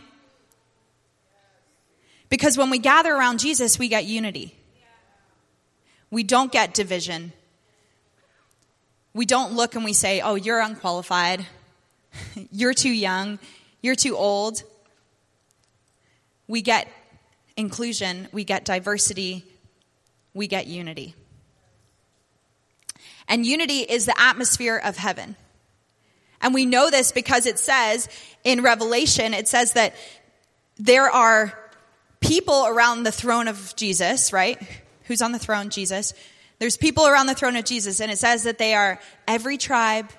Because 2.28 2.58
when 2.58 2.70
we 2.70 2.78
gather 2.78 3.14
around 3.14 3.38
Jesus, 3.38 3.78
we 3.78 3.88
get 3.88 4.04
unity. 4.04 4.54
We 6.10 6.22
don't 6.22 6.52
get 6.52 6.74
division. 6.74 7.32
We 9.14 9.24
don't 9.26 9.54
look 9.54 9.76
and 9.76 9.84
we 9.84 9.92
say, 9.92 10.20
oh, 10.20 10.34
you're 10.34 10.60
unqualified. 10.60 11.46
You're 12.50 12.74
too 12.74 12.92
young. 12.92 13.38
you're 13.82 13.94
too 13.94 14.16
old. 14.16 14.62
We 16.46 16.62
get 16.62 16.88
inclusion, 17.56 18.28
we 18.32 18.44
get 18.44 18.64
diversity, 18.64 19.44
we 20.32 20.46
get 20.46 20.66
unity. 20.66 21.14
And 23.28 23.46
unity 23.46 23.78
is 23.80 24.06
the 24.06 24.14
atmosphere 24.20 24.76
of 24.76 24.96
heaven. 24.96 25.36
And 26.40 26.52
we 26.52 26.66
know 26.66 26.90
this 26.90 27.12
because 27.12 27.46
it 27.46 27.58
says 27.58 28.08
in 28.42 28.62
Revelation, 28.62 29.32
it 29.32 29.48
says 29.48 29.72
that 29.72 29.94
there 30.76 31.08
are 31.08 31.58
people 32.20 32.66
around 32.66 33.04
the 33.04 33.12
throne 33.12 33.48
of 33.48 33.74
Jesus, 33.76 34.32
right? 34.32 34.60
Who's 35.04 35.22
on 35.22 35.32
the 35.32 35.38
throne? 35.38 35.70
Jesus. 35.70 36.12
There's 36.58 36.76
people 36.76 37.06
around 37.06 37.26
the 37.26 37.34
throne 37.34 37.56
of 37.56 37.64
Jesus, 37.64 38.00
and 38.00 38.10
it 38.10 38.18
says 38.18 38.44
that 38.44 38.58
they 38.58 38.74
are 38.74 39.00
every 39.26 39.56
tribe 39.56 40.10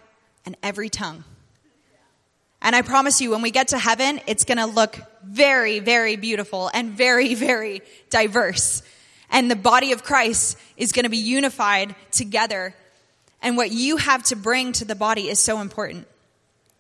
and 0.46 0.58
every 0.64 0.90
tongue. 0.90 1.24
And 2.66 2.76
I 2.76 2.82
promise 2.82 3.22
you, 3.22 3.32
when 3.32 3.42
we 3.42 3.52
get 3.52 3.70
to 3.70 3.78
heaven, 3.78 4.20
it's 4.28 4.44
going 4.44 4.58
to 4.58 4.66
look 4.66 5.00
very, 5.24 5.80
very 5.80 6.18
beautiful 6.18 6.70
and 6.74 6.92
very, 6.92 7.34
very 7.36 7.82
diverse. 8.10 8.84
And 9.30 9.50
the 9.50 9.56
body 9.56 9.94
of 9.94 10.04
Christ 10.04 10.58
is 10.76 10.92
going 10.92 11.04
to 11.04 11.10
be 11.10 11.18
unified 11.18 11.96
together. 12.12 12.76
And 13.42 13.56
what 13.56 13.72
you 13.72 13.96
have 13.96 14.24
to 14.24 14.36
bring 14.36 14.74
to 14.74 14.86
the 14.86 14.96
body 14.96 15.30
is 15.30 15.40
so 15.40 15.62
important 15.62 16.08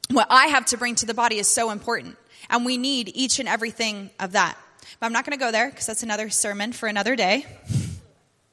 what 0.09 0.27
I 0.29 0.47
have 0.47 0.65
to 0.67 0.77
bring 0.77 0.95
to 0.95 1.05
the 1.05 1.13
body 1.13 1.37
is 1.37 1.47
so 1.47 1.71
important. 1.71 2.17
And 2.49 2.65
we 2.65 2.77
need 2.77 3.11
each 3.13 3.39
and 3.39 3.49
everything 3.49 4.09
of 4.19 4.33
that. 4.33 4.57
But 4.99 5.05
I'm 5.07 5.13
not 5.13 5.25
going 5.25 5.37
to 5.37 5.43
go 5.43 5.51
there 5.51 5.69
because 5.69 5.87
that's 5.87 6.03
another 6.03 6.29
sermon 6.29 6.73
for 6.73 6.87
another 6.87 7.15
day. 7.15 7.45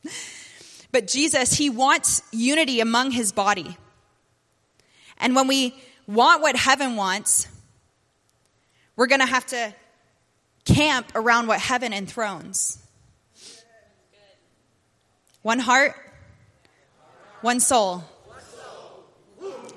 but 0.93 1.07
Jesus, 1.07 1.53
he 1.53 1.69
wants 1.69 2.23
unity 2.33 2.81
among 2.81 3.11
his 3.11 3.33
body. 3.33 3.77
And 5.19 5.37
when 5.37 5.47
we 5.47 5.75
want 6.07 6.43
what 6.43 6.57
heaven 6.57 6.97
wants, 6.97 7.49
we're 8.97 9.07
going 9.07 9.21
to 9.21 9.27
have 9.27 9.47
to 9.47 9.75
camp 10.65 11.13
around 11.15 11.49
what 11.49 11.61
heaven 11.61 11.93
enthrones. 11.93 12.79
One 15.43 15.59
heart, 15.59 15.95
one 17.41 17.59
soul. 17.59 18.05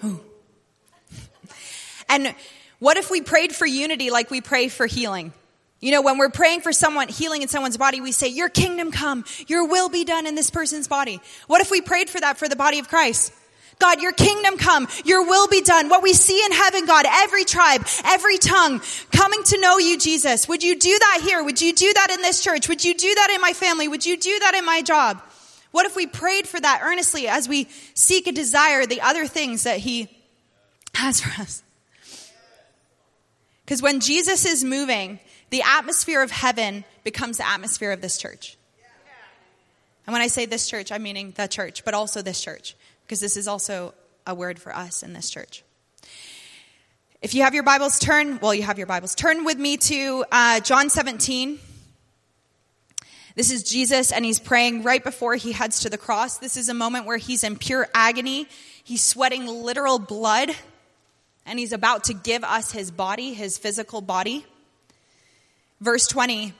Ooh. 0.04 0.22
And 2.08 2.36
what 2.80 2.98
if 2.98 3.10
we 3.10 3.22
prayed 3.22 3.56
for 3.56 3.66
unity 3.66 4.12
like 4.12 4.30
we 4.30 4.42
pray 4.42 4.68
for 4.68 4.86
healing? 4.86 5.34
You 5.82 5.92
know, 5.92 6.02
when 6.02 6.18
we're 6.18 6.30
praying 6.30 6.62
for 6.62 6.72
someone, 6.72 7.08
healing 7.08 7.42
in 7.42 7.48
someone's 7.48 7.78
body, 7.78 8.02
we 8.02 8.12
say, 8.12 8.28
Your 8.28 8.50
kingdom 8.50 8.92
come, 8.92 9.26
your 9.48 9.68
will 9.68 9.90
be 9.90 10.06
done 10.06 10.26
in 10.26 10.36
this 10.36 10.50
person's 10.50 10.88
body. 10.88 11.20
What 11.48 11.62
if 11.62 11.72
we 11.72 11.82
prayed 11.82 12.10
for 12.10 12.20
that 12.20 12.38
for 12.38 12.48
the 12.48 12.56
body 12.56 12.80
of 12.80 12.88
Christ? 12.88 13.34
God, 13.80 14.02
your 14.02 14.14
kingdom 14.14 14.58
come, 14.58 14.88
your 15.04 15.26
will 15.26 15.48
be 15.48 15.62
done. 15.62 15.90
What 15.90 16.04
we 16.04 16.14
see 16.14 16.44
in 16.44 16.52
heaven, 16.52 16.86
God, 16.86 17.06
every 17.08 17.44
tribe, 17.44 17.86
every 18.06 18.38
tongue 18.38 18.82
coming 19.12 19.44
to 19.44 19.60
know 19.60 19.78
you, 19.78 19.98
Jesus. 19.98 20.48
Would 20.48 20.64
you 20.64 20.80
do 20.80 20.98
that 20.98 21.22
here? 21.24 21.44
Would 21.44 21.62
you 21.62 21.74
do 21.74 21.92
that 21.94 22.12
in 22.12 22.22
this 22.22 22.42
church? 22.44 22.70
Would 22.70 22.84
you 22.84 22.94
do 22.94 23.14
that 23.14 23.32
in 23.34 23.42
my 23.42 23.54
family? 23.54 23.88
Would 23.88 24.06
you 24.06 24.18
do 24.18 24.40
that 24.40 24.56
in 24.56 24.66
my 24.66 24.82
job? 24.82 25.22
What 25.72 25.86
if 25.86 25.96
we 25.96 26.08
prayed 26.08 26.48
for 26.48 26.60
that 26.60 26.80
earnestly 26.84 27.28
as 27.28 27.50
we 27.50 27.68
seek 27.94 28.28
and 28.28 28.36
desire 28.36 28.86
the 28.86 29.02
other 29.02 29.28
things 29.28 29.64
that 29.64 29.80
He 29.80 30.10
has 30.94 31.20
for 31.20 31.42
us? 31.42 31.64
Because 33.66 33.82
when 33.82 34.00
Jesus 34.00 34.46
is 34.46 34.64
moving, 34.64 35.20
the 35.50 35.64
atmosphere 35.64 36.22
of 36.22 36.32
heaven 36.32 36.86
becomes 37.04 37.38
the 37.38 37.48
atmosphere 37.48 37.92
of 37.92 38.00
this 38.00 38.18
church. 38.18 38.58
And 40.06 40.14
when 40.14 40.22
I 40.22 40.28
say 40.28 40.46
this 40.46 40.70
church, 40.70 40.92
I'm 40.92 41.04
meaning 41.04 41.34
the 41.36 41.48
church, 41.48 41.84
but 41.84 41.94
also 41.94 42.22
this 42.22 42.42
church, 42.42 42.76
because 43.06 43.20
this 43.20 43.38
is 43.38 43.48
also 43.48 43.94
a 44.26 44.34
word 44.34 44.60
for 44.60 44.76
us 44.76 45.04
in 45.04 45.14
this 45.14 45.30
church. 45.30 45.64
If 47.22 47.34
you 47.34 47.44
have 47.44 47.54
your 47.54 47.64
Bibles, 47.64 48.00
turn, 48.00 48.40
well, 48.40 48.54
you 48.54 48.64
have 48.64 48.78
your 48.78 48.88
Bibles. 48.88 49.16
Turn 49.16 49.46
with 49.46 49.58
me 49.58 49.78
to 49.78 50.26
uh, 50.32 50.60
John 50.60 50.90
17. 50.90 51.60
This 53.36 53.52
is 53.52 53.64
Jesus, 53.64 54.12
and 54.12 54.24
he's 54.24 54.40
praying 54.40 54.84
right 54.84 55.04
before 55.04 55.36
he 55.36 55.52
heads 55.52 55.82
to 55.82 55.90
the 55.90 55.98
cross. 55.98 56.38
This 56.38 56.58
is 56.58 56.70
a 56.70 56.74
moment 56.74 57.06
where 57.06 57.18
he's 57.18 57.44
in 57.44 57.58
pure 57.58 57.88
agony. 57.94 58.48
He's 58.84 59.04
sweating 59.04 59.46
literal 59.46 60.00
blood 60.00 60.52
and 61.46 61.60
he's 61.60 61.74
about 61.74 62.06
to 62.06 62.14
give 62.14 62.44
us 62.44 62.72
his 62.72 62.92
body, 62.92 63.34
his 63.34 63.58
physical 63.58 64.02
body. 64.02 64.46
Verse 65.80 66.08
20, 66.08 66.54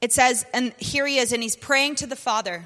it 0.00 0.12
says, 0.12 0.46
and 0.54 0.72
here 0.78 1.06
he 1.06 1.18
is, 1.18 1.32
and 1.32 1.42
he's 1.42 1.56
praying 1.56 1.96
to 1.96 2.06
the 2.06 2.16
Father. 2.16 2.64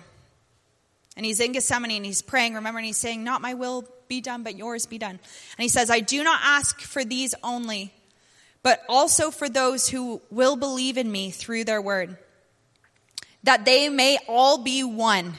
And 1.18 1.26
he's 1.26 1.40
in 1.40 1.52
Gethsemane 1.52 1.90
and 1.90 2.06
he's 2.06 2.22
praying, 2.22 2.54
remember, 2.54 2.78
and 2.78 2.86
he's 2.86 2.96
saying, 2.96 3.22
Not 3.22 3.42
my 3.42 3.54
will 3.54 3.84
be 4.08 4.22
done, 4.22 4.42
but 4.44 4.56
yours 4.56 4.86
be 4.86 4.96
done. 4.96 5.10
And 5.10 5.20
he 5.58 5.68
says, 5.68 5.90
I 5.90 6.00
do 6.00 6.24
not 6.24 6.40
ask 6.42 6.80
for 6.80 7.04
these 7.04 7.34
only, 7.42 7.92
but 8.62 8.82
also 8.88 9.30
for 9.30 9.50
those 9.50 9.88
who 9.88 10.22
will 10.30 10.56
believe 10.56 10.96
in 10.96 11.12
me 11.12 11.30
through 11.30 11.64
their 11.64 11.82
word, 11.82 12.16
that 13.42 13.66
they 13.66 13.90
may 13.90 14.16
all 14.26 14.58
be 14.58 14.82
one, 14.82 15.34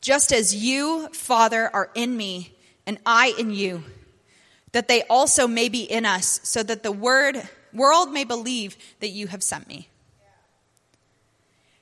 just 0.00 0.32
as 0.32 0.54
you, 0.54 1.08
Father, 1.08 1.68
are 1.72 1.90
in 1.94 2.16
me, 2.16 2.54
and 2.86 2.98
I 3.04 3.34
in 3.36 3.50
you 3.50 3.82
that 4.76 4.88
they 4.88 5.02
also 5.04 5.48
may 5.48 5.70
be 5.70 5.84
in 5.84 6.04
us, 6.04 6.38
so 6.42 6.62
that 6.62 6.82
the 6.82 6.92
word, 6.92 7.40
world 7.72 8.12
may 8.12 8.24
believe 8.24 8.76
that 9.00 9.08
you 9.08 9.26
have 9.26 9.42
sent 9.42 9.66
me. 9.66 9.88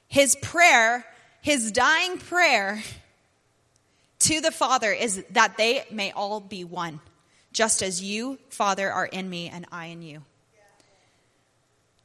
His 0.07 0.37
prayer, 0.37 1.05
his 1.43 1.73
dying 1.73 2.19
prayer 2.19 2.85
to 4.25 4.41
the 4.41 4.51
Father 4.51 4.93
is 4.93 5.25
that 5.31 5.57
they 5.57 5.85
may 5.91 6.11
all 6.13 6.41
be 6.41 6.65
one, 6.65 7.01
just 7.53 7.83
as 7.83 8.03
you, 8.03 8.39
Father, 8.49 8.91
are 8.91 9.07
in 9.07 9.29
me 9.29 9.49
and 9.49 9.67
I 9.71 9.87
in 9.87 10.03
you. 10.03 10.23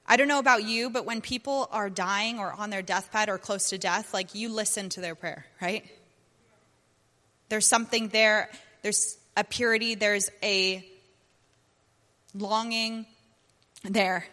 I 0.06 0.18
don't 0.18 0.28
know 0.28 0.40
about 0.40 0.64
you, 0.64 0.90
but 0.90 1.06
when 1.06 1.22
people 1.22 1.70
are 1.72 1.90
dying 1.90 2.40
or 2.40 2.52
on 2.52 2.72
their 2.72 2.82
deathbed 2.82 3.30
or 3.30 3.38
close 3.38 3.70
to 3.70 3.78
death, 3.78 4.14
like 4.14 4.34
you 4.34 4.50
listen 4.50 4.90
to 4.90 5.02
their 5.02 5.16
prayer, 5.16 5.46
right? 5.62 5.86
There's 7.50 7.68
something 7.68 8.08
there. 8.10 8.50
There's 8.82 9.18
a 9.38 9.44
purity, 9.44 9.96
there's 9.96 10.30
a 10.44 10.86
longing 12.34 13.06
there. 13.84 14.26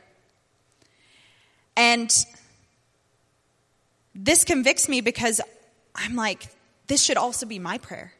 And 1.76 2.10
this 4.14 4.44
convicts 4.44 4.88
me 4.88 5.02
because 5.02 5.40
I'm 5.94 6.16
like, 6.16 6.48
this 6.86 7.02
should 7.02 7.16
also 7.16 7.46
be 7.46 7.58
my 7.58 7.78
prayer. 7.78 8.12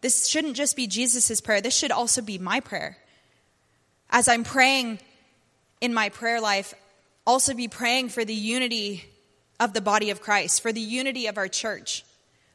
This 0.00 0.26
shouldn't 0.26 0.56
just 0.56 0.76
be 0.76 0.86
Jesus' 0.86 1.40
prayer, 1.40 1.60
this 1.60 1.76
should 1.76 1.92
also 1.92 2.20
be 2.20 2.38
my 2.38 2.60
prayer. 2.60 2.98
As 4.10 4.28
I'm 4.28 4.44
praying 4.44 4.98
in 5.80 5.94
my 5.94 6.10
prayer 6.10 6.40
life, 6.40 6.74
also 7.26 7.54
be 7.54 7.68
praying 7.68 8.10
for 8.10 8.24
the 8.24 8.34
unity 8.34 9.04
of 9.58 9.72
the 9.72 9.80
body 9.80 10.10
of 10.10 10.20
Christ, 10.20 10.60
for 10.60 10.72
the 10.72 10.80
unity 10.80 11.26
of 11.26 11.38
our 11.38 11.48
church, 11.48 12.04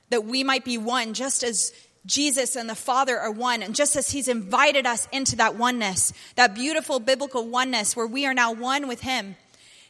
that 0.10 0.26
we 0.26 0.44
might 0.44 0.64
be 0.64 0.78
one, 0.78 1.14
just 1.14 1.44
as 1.44 1.74
Jesus 2.06 2.56
and 2.56 2.70
the 2.70 2.76
Father 2.76 3.18
are 3.18 3.32
one. 3.32 3.64
And 3.64 3.76
just 3.76 3.96
as 3.96 4.10
He's 4.10 4.28
invited 4.28 4.86
us 4.86 5.08
into 5.12 5.36
that 5.38 5.56
oneness, 5.56 6.14
that 6.36 6.56
beautiful 6.56 7.00
biblical 7.00 7.48
oneness 7.48 7.96
where 7.96 8.08
we 8.08 8.26
are 8.26 8.34
now 8.34 8.52
one 8.52 8.88
with 8.88 9.02
Him, 9.02 9.36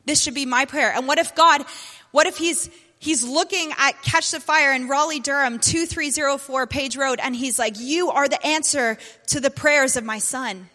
this 0.06 0.22
should 0.22 0.34
be 0.34 0.46
my 0.46 0.66
prayer. 0.66 0.94
And 0.94 1.08
what 1.08 1.18
if 1.18 1.36
God, 1.36 1.64
what 2.12 2.28
if 2.28 2.38
He's 2.38 2.70
He's 3.02 3.24
looking 3.24 3.72
at 3.78 4.02
Catch 4.02 4.32
the 4.32 4.42
Fire 4.42 4.74
in 4.74 4.90
Raleigh, 4.90 5.22
Durham, 5.22 5.60
2304 5.60 6.68
Page 6.68 6.98
Road, 6.98 7.20
and 7.24 7.34
he's 7.34 7.58
like, 7.58 7.80
You 7.80 8.10
are 8.12 8.28
the 8.28 8.46
answer 8.46 8.98
to 9.28 9.40
the 9.40 9.50
prayers 9.50 9.96
of 9.96 10.04
my 10.04 10.20
son. 10.20 10.70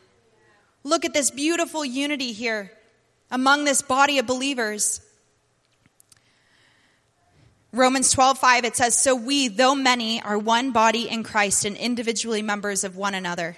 Look 0.82 1.04
at 1.04 1.12
this 1.12 1.30
beautiful 1.30 1.84
unity 1.84 2.32
here 2.32 2.72
among 3.30 3.64
this 3.64 3.82
body 3.82 4.18
of 4.18 4.26
believers. 4.26 5.02
Romans 7.72 8.10
12, 8.12 8.38
5, 8.38 8.64
it 8.64 8.76
says, 8.76 8.96
So 8.96 9.14
we, 9.14 9.48
though 9.48 9.74
many, 9.74 10.22
are 10.22 10.38
one 10.38 10.70
body 10.70 11.08
in 11.08 11.24
Christ 11.24 11.66
and 11.66 11.76
individually 11.76 12.40
members 12.40 12.84
of 12.84 12.96
one 12.96 13.14
another. 13.14 13.56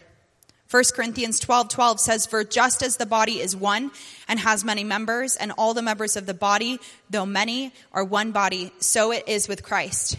1 0.70 0.82
Corinthians 0.94 1.38
12, 1.38 1.68
12 1.68 2.00
says, 2.00 2.26
For 2.26 2.42
just 2.42 2.82
as 2.82 2.96
the 2.96 3.06
body 3.06 3.40
is 3.40 3.54
one 3.54 3.92
and 4.26 4.38
has 4.40 4.64
many 4.64 4.82
members, 4.82 5.36
and 5.36 5.52
all 5.56 5.74
the 5.74 5.82
members 5.82 6.16
of 6.16 6.26
the 6.26 6.34
body, 6.34 6.80
though 7.08 7.26
many, 7.26 7.72
are 7.92 8.04
one 8.04 8.32
body, 8.32 8.72
so 8.80 9.12
it 9.12 9.24
is 9.28 9.46
with 9.46 9.62
Christ. 9.62 10.18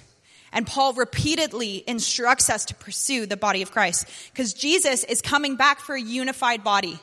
And 0.54 0.66
Paul 0.66 0.94
repeatedly 0.94 1.84
instructs 1.86 2.50
us 2.50 2.66
to 2.66 2.76
pursue 2.76 3.26
the 3.26 3.36
body 3.36 3.62
of 3.62 3.72
Christ 3.72 4.08
because 4.32 4.54
Jesus 4.54 5.04
is 5.04 5.22
coming 5.22 5.58
back 5.58 5.82
for 5.82 5.96
a 5.96 6.02
unified 6.02 6.64
body. 6.64 6.98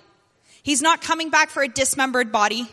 He's 0.63 0.81
not 0.81 1.03
coming 1.03 1.29
back 1.29 1.51
for 1.51 1.63
a 1.63 1.69
dismembered 1.69 2.33
body. 2.33 2.67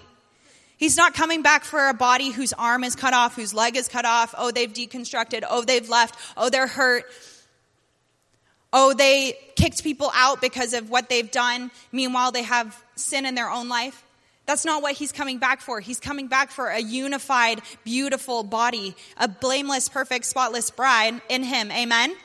He's 0.77 0.95
not 0.95 1.13
coming 1.13 1.41
back 1.41 1.65
for 1.65 1.89
a 1.89 1.93
body 1.93 2.31
whose 2.31 2.53
arm 2.53 2.85
is 2.85 2.95
cut 2.95 3.13
off, 3.13 3.35
whose 3.35 3.53
leg 3.53 3.75
is 3.75 3.89
cut 3.89 4.05
off. 4.05 4.33
Oh, 4.37 4.49
they've 4.49 4.71
deconstructed. 4.71 5.43
Oh, 5.47 5.63
they've 5.63 5.87
left. 5.87 6.15
Oh, 6.37 6.49
they're 6.49 6.65
hurt. 6.65 7.03
Oh, 8.73 8.93
they 8.93 9.37
kicked 9.55 9.83
people 9.83 10.11
out 10.13 10.41
because 10.41 10.73
of 10.73 10.89
what 10.89 11.09
they've 11.09 11.29
done. 11.29 11.71
Meanwhile, 11.91 12.31
they 12.31 12.43
have 12.43 12.81
sin 12.95 13.25
in 13.25 13.35
their 13.35 13.49
own 13.49 13.67
life. 13.67 14.03
That's 14.45 14.65
not 14.65 14.81
what 14.81 14.93
he's 14.93 15.11
coming 15.11 15.37
back 15.37 15.61
for. 15.61 15.79
He's 15.79 15.99
coming 15.99 16.27
back 16.27 16.51
for 16.51 16.67
a 16.67 16.79
unified, 16.79 17.61
beautiful 17.83 18.43
body, 18.43 18.95
a 19.17 19.27
blameless, 19.27 19.89
perfect, 19.89 20.25
spotless 20.25 20.71
bride 20.71 21.21
in 21.29 21.43
him. 21.43 21.71
Amen? 21.71 22.15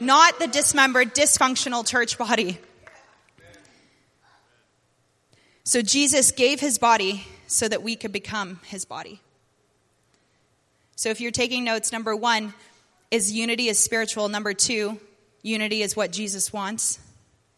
Not 0.00 0.38
the 0.38 0.46
dismembered, 0.46 1.14
dysfunctional 1.14 1.86
church 1.86 2.18
body. 2.18 2.58
So 5.64 5.82
Jesus 5.82 6.32
gave 6.32 6.58
his 6.60 6.78
body 6.78 7.26
so 7.46 7.68
that 7.68 7.82
we 7.82 7.94
could 7.94 8.12
become 8.12 8.60
his 8.64 8.84
body. 8.84 9.20
So 10.96 11.10
if 11.10 11.20
you're 11.20 11.30
taking 11.30 11.64
notes, 11.64 11.92
number 11.92 12.16
one 12.16 12.54
is 13.10 13.32
unity 13.32 13.68
is 13.68 13.78
spiritual. 13.78 14.28
Number 14.28 14.52
two, 14.52 14.98
unity 15.42 15.82
is 15.82 15.96
what 15.96 16.12
Jesus 16.12 16.52
wants. 16.52 16.98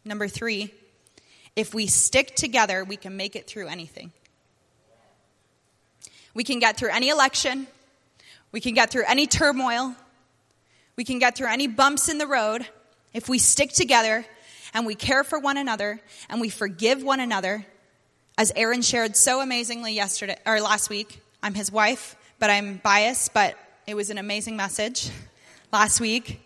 Number 0.05 0.29
three, 0.29 0.73
if 1.55 1.75
we 1.75 1.87
stick 1.87 2.35
together, 2.35 2.85
we 2.85 2.97
can 2.97 3.16
make 3.16 3.37
it 3.37 3.47
through 3.47 3.68
anything. 3.68 4.12
We 6.35 6.45
can 6.45 6.59
get 6.59 6.77
through 6.77 6.90
any 6.90 7.09
election. 7.09 7.66
We 8.53 8.61
can 8.61 8.75
get 8.75 8.90
through 8.90 9.05
any 9.07 9.27
turmoil. 9.27 9.95
We 10.97 11.05
can 11.05 11.18
get 11.18 11.37
through 11.37 11.49
any 11.49 11.66
bumps 11.66 12.09
in 12.09 12.18
the 12.18 12.27
road 12.27 12.66
if 13.12 13.29
we 13.29 13.38
stick 13.38 13.73
together 13.73 14.25
and 14.75 14.87
we 14.87 14.95
care 14.95 15.25
for 15.25 15.38
one 15.38 15.57
another 15.57 16.01
and 16.29 16.40
we 16.40 16.49
forgive 16.49 17.03
one 17.03 17.21
another. 17.21 17.66
As 18.38 18.53
Aaron 18.57 18.83
shared 18.83 19.16
so 19.16 19.40
amazingly 19.40 19.92
yesterday 19.92 20.38
or 20.47 20.61
last 20.61 20.88
week, 20.88 21.21
I'm 21.42 21.55
his 21.55 21.71
wife, 21.71 22.16
but 22.38 22.49
I'm 22.49 22.79
biased, 22.79 23.35
but 23.35 23.59
it 23.87 23.95
was 23.95 24.11
an 24.11 24.18
amazing 24.18 24.57
message 24.57 25.11
last 25.73 26.01
week. 26.01 26.40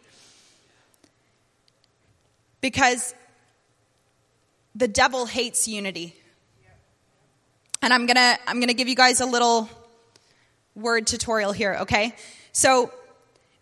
Because 2.61 3.15
the 4.75 4.89
devil 4.89 5.27
hates 5.27 5.67
unity. 5.67 6.15
And 7.83 7.93
I'm 7.93 8.07
going 8.07 8.17
to 8.17 8.39
I'm 8.47 8.57
going 8.57 8.69
to 8.69 8.75
give 8.75 8.89
you 8.89 8.97
guys 8.97 9.21
a 9.21 9.27
little 9.27 9.69
word 10.75 11.07
tutorial 11.07 11.53
here, 11.53 11.79
okay? 11.83 12.15
So 12.53 12.91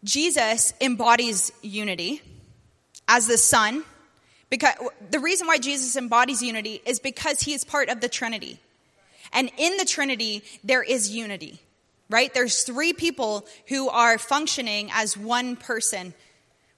Jesus 0.02 0.74
embodies 0.80 1.52
unity 1.62 2.20
as 3.09 3.26
the 3.26 3.38
Son. 3.38 3.85
Because 4.50 4.74
the 5.11 5.18
reason 5.18 5.46
why 5.46 5.59
Jesus 5.59 5.96
embodies 5.96 6.42
unity 6.42 6.80
is 6.87 7.00
because 7.00 7.40
he 7.40 7.54
is 7.54 7.64
part 7.64 7.88
of 7.88 8.00
the 8.00 8.09
Trinity. 8.09 8.61
And 9.33 9.50
in 9.59 9.76
the 9.78 9.85
Trinity, 9.85 10.44
there 10.62 10.83
is 10.83 11.11
unity, 11.11 11.59
right? 12.09 12.33
There's 12.33 12.62
three 12.62 12.92
people 12.92 13.46
who 13.68 13.88
are 13.88 14.18
functioning 14.18 14.90
as 14.92 15.16
one 15.16 15.57
person. 15.57 16.14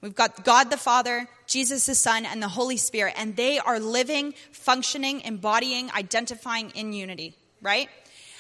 We've 0.07 0.15
got 0.15 0.45
God 0.45 0.71
the 0.71 0.77
Father, 0.77 1.27
Jesus 1.49 1.87
the 1.87 1.95
Son, 1.97 2.25
and 2.25 2.41
the 2.41 2.47
Holy 2.47 2.77
Spirit, 2.77 3.15
and 3.17 3.35
they 3.35 3.59
are 3.59 3.81
living, 3.81 4.35
functioning, 4.53 5.21
embodying, 5.23 5.91
identifying 5.91 6.71
in 6.77 6.93
unity, 6.93 7.35
right? 7.61 7.89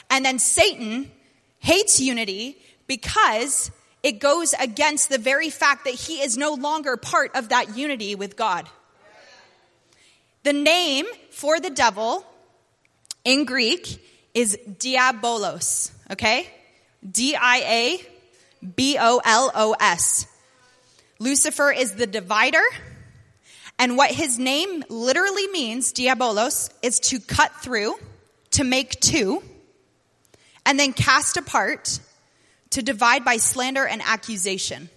And 0.08 0.24
then 0.24 0.38
Satan 0.38 1.10
hates 1.58 1.98
unity 1.98 2.56
because 2.86 3.72
it 4.04 4.20
goes 4.20 4.54
against 4.60 5.08
the 5.08 5.18
very 5.18 5.50
fact 5.50 5.86
that 5.86 5.94
he 5.94 6.22
is 6.22 6.38
no 6.38 6.54
longer 6.54 6.96
part 6.96 7.34
of 7.34 7.48
that 7.48 7.76
unity 7.76 8.14
with 8.14 8.36
God. 8.36 8.68
The 10.44 10.52
name 10.52 11.06
for 11.32 11.58
the 11.58 11.70
devil 11.70 12.24
in 13.24 13.44
Greek 13.44 14.00
is 14.34 14.56
diabolos, 14.68 15.90
okay? 16.12 16.48
D 17.10 17.34
I 17.34 17.56
A 18.62 18.66
B 18.76 18.98
O 19.00 19.20
L 19.24 19.50
O 19.52 19.74
S. 19.80 20.28
Lucifer 21.18 21.70
is 21.70 21.92
the 21.92 22.06
divider. 22.06 22.62
And 23.78 23.96
what 23.96 24.10
his 24.10 24.38
name 24.38 24.84
literally 24.88 25.46
means, 25.48 25.92
diabolos, 25.92 26.70
is 26.82 26.98
to 27.00 27.20
cut 27.20 27.52
through, 27.60 27.94
to 28.52 28.64
make 28.64 29.00
two, 29.00 29.42
and 30.64 30.80
then 30.80 30.92
cast 30.92 31.36
apart, 31.36 32.00
to 32.70 32.82
divide 32.82 33.24
by 33.24 33.36
slander 33.36 33.86
and 33.86 34.02
accusation. 34.02 34.88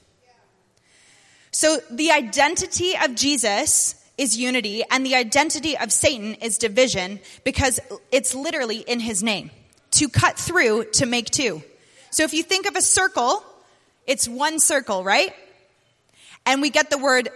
So 1.51 1.79
the 1.91 2.11
identity 2.11 2.93
of 2.97 3.15
Jesus 3.15 3.95
is 4.17 4.37
unity 4.37 4.83
and 4.89 5.05
the 5.05 5.15
identity 5.15 5.77
of 5.77 5.91
Satan 5.91 6.35
is 6.35 6.57
division 6.57 7.19
because 7.43 7.79
it's 8.11 8.35
literally 8.35 8.79
in 8.79 8.99
his 8.99 9.23
name. 9.23 9.51
To 9.91 10.07
cut 10.07 10.37
through, 10.37 10.85
to 10.93 11.05
make 11.05 11.29
two. 11.31 11.63
So 12.11 12.23
if 12.23 12.33
you 12.33 12.43
think 12.43 12.67
of 12.67 12.75
a 12.75 12.81
circle, 12.81 13.43
it's 14.05 14.27
one 14.27 14.59
circle, 14.59 15.03
right? 15.03 15.33
And 16.45 16.61
we 16.61 16.69
get 16.69 16.89
the 16.89 16.97
word 16.97 17.29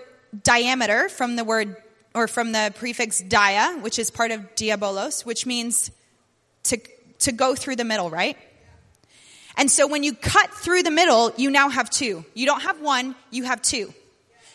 diameter 0.44 1.10
from 1.10 1.36
the 1.36 1.44
word 1.44 1.76
or 2.16 2.28
from 2.28 2.52
the 2.52 2.74
prefix 2.76 3.22
dia, 3.22 3.78
which 3.82 4.00
is 4.00 4.12
part 4.12 4.32
of 4.32 4.56
diabolos, 4.56 5.26
which 5.26 5.46
means 5.46 5.92
to, 6.64 6.80
to 7.20 7.32
go 7.32 7.56
through 7.56 7.76
the 7.76 7.84
middle, 7.84 8.10
right? 8.10 8.38
And 9.58 9.70
so 9.70 9.88
when 9.88 10.04
you 10.04 10.14
cut 10.14 10.52
through 10.52 10.84
the 10.84 10.92
middle, 10.92 11.32
you 11.38 11.52
now 11.52 11.70
have 11.70 11.90
two. 11.90 12.26
You 12.34 12.46
don't 12.46 12.62
have 12.62 12.82
one, 12.82 13.16
you 13.30 13.44
have 13.44 13.62
two. 13.62 13.94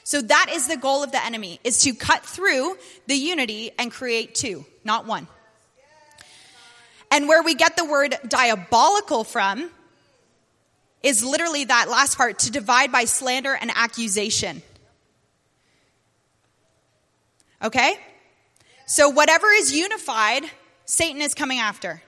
So 0.05 0.23
that 0.23 0.47
is 0.51 0.69
the 0.69 0.77
goal 0.77 1.03
of 1.03 1.13
the 1.13 1.25
enemy, 1.25 1.61
is 1.65 1.83
to 1.83 1.93
cut 1.93 2.25
through 2.25 2.77
the 3.07 3.15
unity 3.15 3.71
and 3.79 3.93
create 3.93 4.35
two, 4.35 4.65
not 4.83 5.07
one. 5.07 5.29
And 7.11 7.29
where 7.29 7.43
we 7.43 7.55
get 7.55 7.77
the 7.77 7.85
word 7.85 8.17
diabolical 8.27 9.25
from 9.25 9.71
is 11.03 11.25
literally 11.25 11.65
that 11.65 11.89
last 11.89 12.17
part, 12.17 12.41
to 12.41 12.51
divide 12.51 12.91
by 12.91 13.05
slander 13.05 13.55
and 13.55 13.71
accusation. 13.75 14.63
Okay? 17.63 17.95
So 18.87 19.09
whatever 19.09 19.47
is 19.49 19.75
unified, 19.75 20.45
Satan 20.85 21.21
is 21.21 21.35
coming 21.35 21.59
after. 21.59 22.03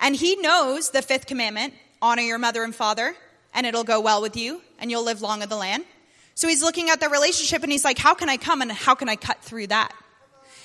And 0.00 0.16
he 0.16 0.36
knows 0.36 0.90
the 0.90 1.02
fifth 1.02 1.26
commandment 1.26 1.74
honor 2.02 2.22
your 2.22 2.38
mother 2.38 2.64
and 2.64 2.74
father, 2.74 3.14
and 3.52 3.66
it'll 3.66 3.84
go 3.84 4.00
well 4.00 4.22
with 4.22 4.36
you, 4.36 4.62
and 4.78 4.90
you'll 4.90 5.04
live 5.04 5.20
long 5.20 5.42
in 5.42 5.48
the 5.48 5.56
land. 5.56 5.84
So 6.34 6.48
he's 6.48 6.62
looking 6.62 6.88
at 6.88 7.00
the 7.00 7.10
relationship 7.10 7.62
and 7.62 7.70
he's 7.70 7.84
like, 7.84 7.98
how 7.98 8.14
can 8.14 8.30
I 8.30 8.38
come 8.38 8.62
and 8.62 8.72
how 8.72 8.94
can 8.94 9.10
I 9.10 9.16
cut 9.16 9.42
through 9.42 9.66
that? 9.66 9.92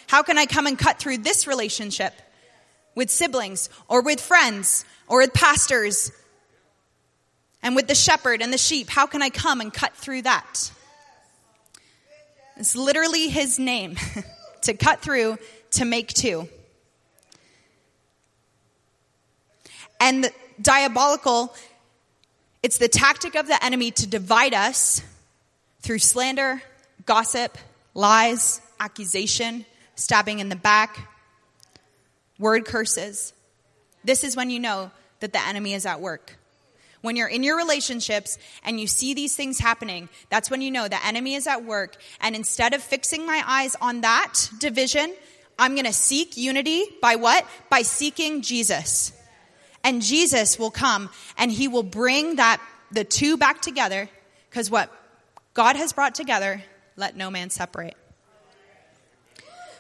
How 0.07 0.23
can 0.23 0.37
I 0.37 0.45
come 0.45 0.67
and 0.67 0.79
cut 0.79 0.99
through 0.99 1.17
this 1.17 1.47
relationship 1.47 2.13
with 2.95 3.09
siblings 3.09 3.69
or 3.89 4.01
with 4.01 4.21
friends 4.21 4.85
or 5.07 5.19
with 5.19 5.33
pastors 5.33 6.11
and 7.65 7.75
with 7.75 7.87
the 7.87 7.95
shepherd 7.95 8.43
and 8.43 8.53
the 8.53 8.59
sheep? 8.59 8.89
How 8.89 9.07
can 9.07 9.23
I 9.23 9.29
come 9.29 9.59
and 9.59 9.73
cut 9.73 9.93
through 9.95 10.21
that? 10.21 10.71
It's 12.57 12.75
literally 12.75 13.27
his 13.27 13.57
name 13.57 13.95
to 14.61 14.75
cut 14.75 15.01
through, 15.01 15.39
to 15.71 15.83
make 15.83 16.09
two. 16.09 16.47
And 19.99 20.29
diabolical, 20.61 21.55
it's 22.61 22.77
the 22.77 22.87
tactic 22.87 23.33
of 23.33 23.47
the 23.47 23.61
enemy 23.65 23.89
to 23.91 24.07
divide 24.07 24.53
us 24.53 25.01
through 25.81 25.99
slander, 25.99 26.61
gossip, 27.07 27.57
lies, 27.95 28.61
accusation, 28.79 29.65
stabbing 29.95 30.37
in 30.37 30.49
the 30.49 30.55
back, 30.55 31.09
word 32.37 32.65
curses. 32.65 33.33
This 34.03 34.23
is 34.23 34.35
when 34.35 34.51
you 34.51 34.59
know 34.59 34.91
that 35.21 35.33
the 35.33 35.43
enemy 35.43 35.73
is 35.73 35.87
at 35.87 35.99
work. 35.99 36.37
When 37.05 37.15
you're 37.15 37.27
in 37.27 37.43
your 37.43 37.55
relationships 37.55 38.39
and 38.63 38.79
you 38.79 38.87
see 38.87 39.13
these 39.13 39.35
things 39.35 39.59
happening, 39.59 40.09
that's 40.31 40.49
when 40.49 40.63
you 40.63 40.71
know 40.71 40.87
the 40.87 41.05
enemy 41.05 41.35
is 41.35 41.45
at 41.45 41.63
work. 41.63 41.97
And 42.19 42.35
instead 42.35 42.73
of 42.73 42.81
fixing 42.81 43.27
my 43.27 43.43
eyes 43.45 43.75
on 43.79 44.01
that 44.01 44.49
division, 44.59 45.13
I'm 45.59 45.75
going 45.75 45.85
to 45.85 45.93
seek 45.93 46.35
unity 46.35 46.83
by 47.03 47.17
what? 47.17 47.45
By 47.69 47.83
seeking 47.83 48.41
Jesus. 48.41 49.13
And 49.83 50.01
Jesus 50.01 50.57
will 50.57 50.71
come 50.71 51.11
and 51.37 51.51
he 51.51 51.67
will 51.67 51.83
bring 51.83 52.37
that, 52.37 52.59
the 52.91 53.03
two 53.03 53.37
back 53.37 53.61
together. 53.61 54.09
Because 54.49 54.71
what 54.71 54.91
God 55.53 55.75
has 55.75 55.93
brought 55.93 56.15
together, 56.15 56.63
let 56.95 57.15
no 57.15 57.29
man 57.29 57.51
separate. 57.51 57.95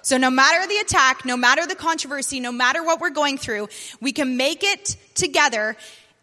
So 0.03 0.17
no 0.17 0.29
matter 0.29 0.67
the 0.67 0.77
attack, 0.77 1.25
no 1.25 1.35
matter 1.35 1.65
the 1.65 1.73
controversy, 1.73 2.39
no 2.39 2.51
matter 2.51 2.83
what 2.83 2.99
we're 2.99 3.09
going 3.09 3.39
through, 3.39 3.69
we 3.99 4.11
can 4.11 4.37
make 4.37 4.63
it 4.63 4.95
together 5.15 5.75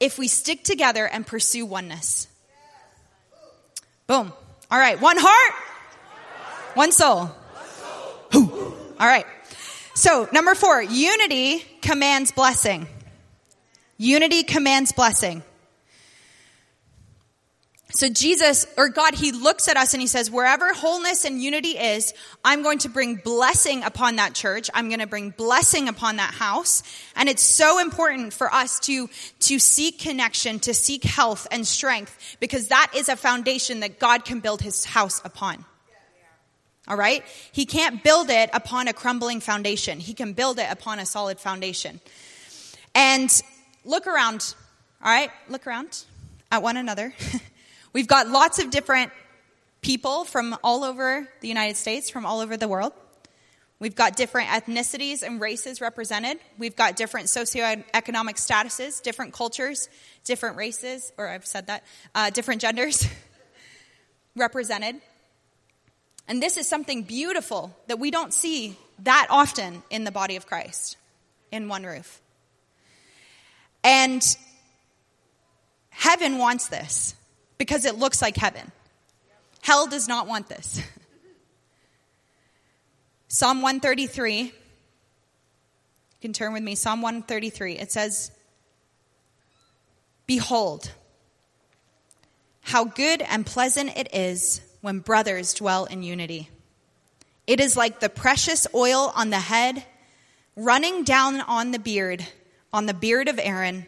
if 0.03 0.19
we 0.19 0.27
stick 0.27 0.65
together 0.65 1.07
and 1.07 1.25
pursue 1.25 1.65
oneness. 1.65 2.27
Boom. 4.09 4.33
All 4.69 4.79
right. 4.79 5.01
One 5.01 5.17
heart, 5.17 5.55
one 6.75 6.91
soul. 6.91 7.31
All 8.35 9.07
right. 9.07 9.25
So 9.95 10.29
number 10.33 10.57
four, 10.57 10.83
unity 10.83 11.65
commands 11.83 12.33
blessing. 12.33 12.88
Unity 13.97 14.43
commands 14.43 14.91
blessing. 14.91 15.45
So 17.94 18.09
Jesus, 18.09 18.66
or 18.78 18.88
God, 18.88 19.14
He 19.14 19.33
looks 19.33 19.68
at 19.68 19.76
us 19.76 19.92
and 19.92 20.00
He 20.00 20.07
says, 20.07 20.31
wherever 20.31 20.72
wholeness 20.72 21.24
and 21.24 21.42
unity 21.42 21.78
is, 21.78 22.14
I'm 22.44 22.62
going 22.62 22.78
to 22.78 22.88
bring 22.88 23.16
blessing 23.16 23.85
upon 23.85 24.16
that 24.16 24.35
church. 24.35 24.70
I'm 24.72 24.88
going 24.88 25.00
to 25.00 25.07
bring 25.07 25.31
blessing 25.31 25.88
upon 25.88 26.16
that 26.16 26.33
house. 26.33 26.83
And 27.14 27.28
it's 27.28 27.42
so 27.42 27.78
important 27.78 28.33
for 28.33 28.52
us 28.52 28.81
to, 28.81 29.09
to 29.40 29.59
seek 29.59 29.98
connection, 29.98 30.59
to 30.61 30.74
seek 30.74 31.05
health 31.05 31.46
and 31.50 31.66
strength, 31.66 32.37
because 32.40 32.68
that 32.68 32.92
is 32.96 33.09
a 33.09 33.16
foundation 33.16 33.81
that 33.81 33.98
God 33.98 34.24
can 34.24 34.40
build 34.40 34.62
His 34.62 34.85
house 34.85 35.20
upon. 35.24 35.64
All 36.88 36.96
right? 36.96 37.22
He 37.52 37.66
can't 37.66 38.02
build 38.02 38.31
it 38.31 38.50
upon 38.52 38.88
a 38.88 38.92
crumbling 38.92 39.40
foundation. 39.40 40.00
He 40.00 40.14
can 40.14 40.33
build 40.33 40.59
it 40.59 40.66
upon 40.70 40.98
a 40.98 41.07
solid 41.07 41.38
foundation. 41.38 42.00
And 42.94 43.31
look 43.85 44.07
around, 44.07 44.55
all 45.02 45.12
right? 45.12 45.31
Look 45.48 45.66
around 45.66 46.05
at 46.50 46.62
one 46.62 46.76
another. 46.76 47.14
We've 47.92 48.07
got 48.07 48.28
lots 48.28 48.59
of 48.59 48.70
different 48.70 49.12
people 49.83 50.24
from 50.24 50.57
all 50.64 50.85
over 50.85 51.28
the 51.40 51.48
United 51.48 51.76
States, 51.76 52.09
from 52.09 52.24
all 52.24 52.40
over 52.40 52.57
the 52.57 52.68
world. 52.68 52.92
We've 53.78 53.94
got 53.94 54.16
different 54.16 54.48
ethnicities 54.48 55.22
and 55.22 55.40
races 55.40 55.81
represented. 55.81 56.38
We've 56.57 56.76
got 56.76 56.96
different 56.96 57.26
socioeconomic 57.26 58.37
statuses, 58.37 59.02
different 59.02 59.33
cultures, 59.33 59.88
different 60.24 60.57
races, 60.57 61.12
or 61.18 61.28
I've 61.28 61.44
said 61.44 61.66
that, 61.66 61.83
uh, 62.14 62.31
different 62.31 62.61
genders 62.61 63.07
represented. 64.37 65.00
And 66.28 66.40
this 66.40 66.57
is 66.57 66.68
something 66.68 67.02
beautiful 67.02 67.76
that 67.88 67.98
we 67.98 68.11
don't 68.11 68.33
see 68.33 68.78
that 69.00 69.26
often 69.28 69.83
in 69.90 70.05
the 70.05 70.12
body 70.12 70.37
of 70.37 70.46
Christ 70.46 70.96
in 71.50 71.68
one 71.68 71.83
roof. 71.85 72.20
And 73.83 74.24
heaven 75.90 76.38
wants 76.38 76.68
this 76.68 77.16
because 77.62 77.85
it 77.85 77.96
looks 77.96 78.20
like 78.20 78.37
heaven. 78.37 78.72
Hell 79.61 79.87
does 79.87 80.09
not 80.09 80.27
want 80.27 80.48
this. 80.48 80.83
Psalm 83.29 83.62
133. 83.62 84.40
You 84.40 84.51
can 86.20 86.33
turn 86.33 86.55
with 86.55 86.62
me. 86.64 86.75
Psalm 86.75 87.03
133. 87.03 87.79
It 87.79 87.92
says, 87.92 88.33
Behold, 90.27 90.90
how 92.62 92.83
good 92.83 93.22
and 93.22 93.46
pleasant 93.46 93.96
it 93.96 94.12
is 94.12 94.61
when 94.81 94.98
brothers 94.98 95.55
dwell 95.55 95.85
in 95.85 96.03
unity. 96.03 96.51
It 97.46 97.61
is 97.61 97.77
like 97.77 98.01
the 98.01 98.09
precious 98.09 98.66
oil 98.75 99.12
on 99.14 99.31
the 99.31 99.38
head, 99.38 99.85
running 100.57 101.05
down 101.05 101.40
on 101.42 101.70
the 101.70 101.79
beard, 101.79 102.27
on 102.72 102.87
the 102.87 102.94
beard 102.94 103.29
of 103.29 103.38
Aaron. 103.40 103.87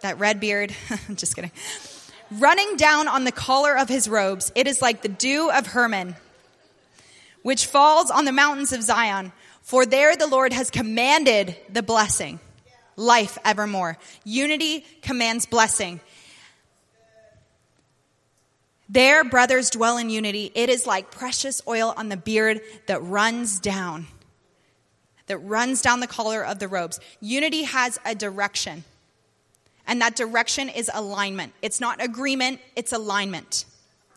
That 0.00 0.18
red 0.18 0.40
beard. 0.40 0.74
I'm 1.08 1.14
just 1.14 1.36
kidding. 1.36 1.52
Running 2.30 2.76
down 2.76 3.08
on 3.08 3.24
the 3.24 3.32
collar 3.32 3.76
of 3.76 3.88
his 3.88 4.08
robes. 4.08 4.52
It 4.54 4.66
is 4.66 4.82
like 4.82 5.02
the 5.02 5.08
dew 5.08 5.50
of 5.50 5.66
Hermon 5.68 6.16
which 7.46 7.66
falls 7.66 8.10
on 8.10 8.24
the 8.24 8.32
mountains 8.32 8.72
of 8.72 8.82
Zion. 8.82 9.30
For 9.62 9.86
there 9.86 10.16
the 10.16 10.26
Lord 10.26 10.52
has 10.52 10.68
commanded 10.68 11.56
the 11.72 11.80
blessing, 11.80 12.40
life 12.96 13.38
evermore. 13.44 13.98
Unity 14.24 14.84
commands 15.00 15.46
blessing. 15.46 16.00
There, 18.88 19.22
brothers 19.22 19.70
dwell 19.70 19.96
in 19.96 20.10
unity. 20.10 20.50
It 20.56 20.68
is 20.68 20.88
like 20.88 21.12
precious 21.12 21.62
oil 21.68 21.94
on 21.96 22.08
the 22.08 22.16
beard 22.16 22.62
that 22.88 23.00
runs 23.04 23.60
down, 23.60 24.08
that 25.28 25.38
runs 25.38 25.82
down 25.82 26.00
the 26.00 26.08
collar 26.08 26.44
of 26.44 26.58
the 26.58 26.66
robes. 26.66 26.98
Unity 27.20 27.62
has 27.62 27.96
a 28.04 28.16
direction, 28.16 28.82
and 29.86 30.00
that 30.00 30.16
direction 30.16 30.68
is 30.68 30.90
alignment. 30.92 31.52
It's 31.62 31.80
not 31.80 32.02
agreement, 32.02 32.60
it's 32.74 32.92
alignment. 32.92 33.64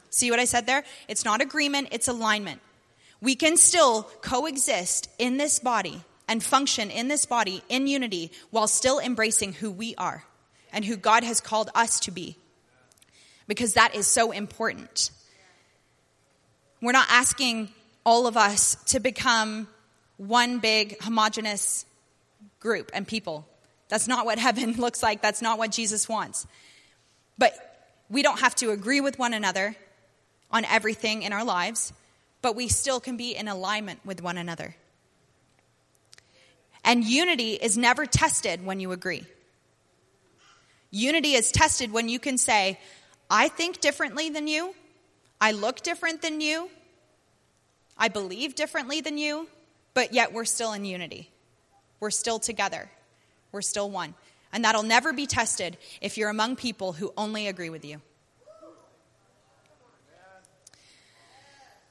See 0.10 0.32
what 0.32 0.40
I 0.40 0.46
said 0.46 0.66
there? 0.66 0.84
It's 1.08 1.26
not 1.26 1.42
agreement, 1.42 1.90
it's 1.92 2.08
alignment. 2.08 2.62
We 3.22 3.36
can 3.36 3.58
still 3.58 4.04
coexist 4.22 5.10
in 5.20 5.38
this 5.38 5.60
body 5.60 6.02
and 6.28 6.44
function 6.44 6.90
in 6.90 7.08
this 7.08 7.26
body 7.26 7.64
in 7.70 7.88
unity 7.88 8.32
while 8.50 8.68
still 8.68 9.00
embracing 9.00 9.54
who 9.54 9.72
we 9.72 9.96
are 9.96 10.24
and 10.72 10.86
who 10.86 10.96
God 10.96 11.24
has 11.24 11.42
called 11.42 11.70
us 11.76 12.00
to 12.02 12.12
be. 12.12 12.38
Because 13.48 13.74
that 13.74 13.96
is 13.96 14.08
so 14.08 14.32
important. 14.32 15.10
We're 16.82 16.92
not 16.92 17.08
asking 17.10 17.70
all 18.06 18.28
of 18.28 18.38
us 18.38 18.76
to 18.86 19.00
become 19.00 19.68
one 20.18 20.60
big 20.60 21.02
homogenous 21.02 21.86
group 22.60 22.92
and 22.94 23.08
people. 23.08 23.48
That's 23.90 24.08
not 24.08 24.26
what 24.26 24.40
heaven 24.48 24.74
looks 24.74 25.04
like. 25.04 25.22
That's 25.22 25.42
not 25.42 25.58
what 25.58 25.72
Jesus 25.72 26.08
wants. 26.08 26.48
But 27.38 27.54
we 28.10 28.24
don't 28.24 28.40
have 28.40 28.56
to 28.56 28.72
agree 28.72 29.02
with 29.02 29.20
one 29.20 29.34
another 29.34 29.76
on 30.52 30.66
everything 30.66 31.24
in 31.24 31.34
our 31.34 31.44
lives 31.44 31.94
but 32.42 32.56
we 32.56 32.68
still 32.68 33.00
can 33.00 33.18
be 33.18 33.36
in 33.36 33.48
alignment 33.48 34.00
with 34.06 34.22
one 34.22 34.38
another. 34.38 34.76
And 36.84 37.04
unity 37.04 37.54
is 37.54 37.78
never 37.78 38.06
tested 38.06 38.66
when 38.66 38.80
you 38.80 38.92
agree. 38.92 39.26
Unity 40.92 41.34
is 41.34 41.52
tested 41.52 41.92
when 41.92 42.10
you 42.10 42.20
can 42.20 42.38
say, 42.38 42.80
I 43.30 43.50
think 43.50 43.80
differently 43.80 44.30
than 44.30 44.48
you, 44.48 44.74
I 45.42 45.52
look 45.52 45.82
different 45.82 46.22
than 46.22 46.42
you, 46.42 46.70
I 47.98 48.08
believe 48.08 48.56
differently 48.56 49.02
than 49.02 49.18
you, 49.18 49.48
but 49.94 50.14
yet 50.14 50.34
we're 50.34 50.46
still 50.46 50.74
in 50.74 50.86
unity. 50.86 51.30
We're 52.00 52.12
still 52.12 52.40
together. 52.40 52.90
We're 53.52 53.62
still 53.62 53.90
one. 53.90 54.14
And 54.52 54.66
that'll 54.66 54.84
never 54.84 55.14
be 55.14 55.28
tested 55.28 55.78
if 56.02 56.18
you're 56.18 56.30
among 56.30 56.56
people 56.56 56.94
who 56.94 57.14
only 57.18 57.48
agree 57.48 57.70
with 57.70 57.86
you. 57.86 58.02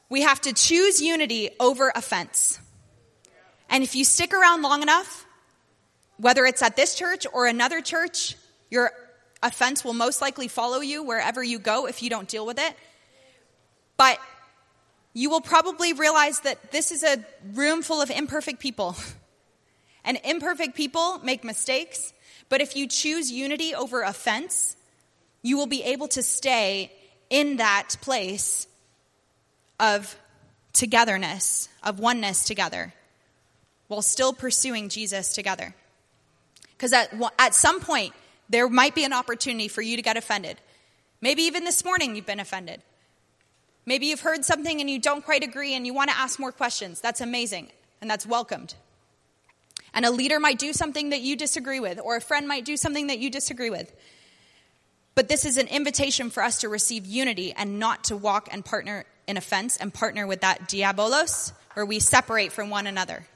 We 0.09 0.23
have 0.23 0.41
to 0.43 0.53
choose 0.53 1.01
unity 1.01 1.51
over 1.61 1.93
offense. 1.95 2.59
And 3.69 3.85
if 3.85 3.95
you 3.95 4.05
stick 4.05 4.33
around 4.33 4.63
long 4.63 4.83
enough, 4.83 5.27
whether 6.17 6.47
it's 6.47 6.63
at 6.63 6.77
this 6.77 6.95
church 6.95 7.27
or 7.33 7.47
another 7.47 7.81
church, 7.81 8.35
your 8.71 8.91
offense 9.43 9.85
will 9.85 9.93
most 9.93 10.21
likely 10.21 10.49
follow 10.49 10.81
you 10.81 11.03
wherever 11.03 11.43
you 11.43 11.59
go 11.59 11.87
if 11.87 12.03
you 12.03 12.11
don't 12.11 12.27
deal 12.27 12.47
with 12.47 12.59
it. 12.59 12.75
But 13.97 14.19
you 15.13 15.31
will 15.31 15.41
probably 15.41 15.93
realize 15.93 16.41
that 16.41 16.73
this 16.73 16.91
is 16.91 17.03
a 17.03 17.25
room 17.53 17.83
full 17.83 18.01
of 18.01 18.11
imperfect 18.11 18.61
people. 18.61 18.97
And 20.09 20.19
imperfect 20.25 20.75
people 20.75 21.21
make 21.23 21.45
mistakes. 21.45 22.15
But 22.49 22.63
if 22.63 22.75
you 22.75 22.89
choose 22.89 23.31
unity 23.31 23.75
over 23.75 24.01
offense, 24.01 24.75
you 25.43 25.59
will 25.59 25.67
be 25.67 25.83
able 25.83 26.09
to 26.09 26.23
stay 26.23 26.91
in 27.29 27.59
that 27.59 27.97
place 28.01 28.67
of 29.79 30.17
togetherness, 30.73 31.69
of 31.83 32.01
oneness 32.01 32.45
together, 32.45 32.95
while 33.89 34.01
still 34.01 34.33
pursuing 34.33 34.89
Jesus 34.89 35.35
together. 35.35 35.75
Because 36.71 36.95
at, 36.95 37.13
at 37.39 37.55
some 37.55 37.79
point, 37.79 38.15
there 38.49 38.67
might 38.67 38.95
be 38.95 39.05
an 39.05 39.13
opportunity 39.13 39.69
for 39.69 39.83
you 39.83 39.95
to 39.97 40.03
get 40.03 40.17
offended. 40.17 40.57
Maybe 41.21 41.43
even 41.43 41.65
this 41.65 41.85
morning 41.85 42.17
you've 42.17 42.25
been 42.25 42.41
offended. 42.41 42.81
Maybe 43.85 44.07
you've 44.07 44.21
heard 44.21 44.47
something 44.47 44.81
and 44.81 44.89
you 44.89 44.99
don't 44.99 45.23
quite 45.23 45.45
agree 45.45 45.75
and 45.75 45.85
you 45.87 45.93
want 45.93 46.09
to 46.09 46.17
ask 46.17 46.39
more 46.39 46.53
questions. 46.53 47.03
That's 47.03 47.21
amazing 47.21 47.69
and 48.01 48.11
that's 48.11 48.25
welcomed. 48.25 48.75
And 49.95 50.05
a 50.05 50.11
leader 50.11 50.39
might 50.39 50.59
do 50.59 50.73
something 50.73 51.11
that 51.11 51.21
you 51.21 51.37
disagree 51.37 51.81
with, 51.81 52.01
or 52.03 52.17
a 52.17 52.21
friend 52.21 52.47
might 52.47 52.65
do 52.65 52.77
something 52.77 53.09
that 53.09 53.19
you 53.19 53.31
disagree 53.31 53.71
with. 53.71 53.93
But 55.15 55.29
this 55.29 55.45
is 55.45 55.57
an 55.57 55.67
invitation 55.67 56.31
for 56.31 56.43
us 56.43 56.61
to 56.61 56.69
receive 56.69 57.07
unity 57.07 57.53
and 57.53 57.79
not 57.79 58.05
to 58.05 58.17
walk 58.17 58.49
and 58.53 58.65
partner 58.65 59.05
in 59.27 59.37
offense 59.37 59.77
and 59.77 59.93
partner 59.93 60.27
with 60.27 60.43
that 60.43 60.69
diabolos, 60.69 61.53
where 61.75 61.85
we 61.85 61.99
separate 61.99 62.53
from 62.53 62.71
one 62.71 62.87
another. 62.87 63.27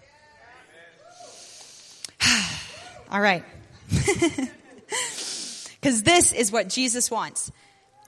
All 3.10 3.20
right. 3.20 3.44
Because 5.82 6.04
this 6.04 6.32
is 6.32 6.52
what 6.52 6.68
Jesus 6.68 7.10
wants. 7.10 7.50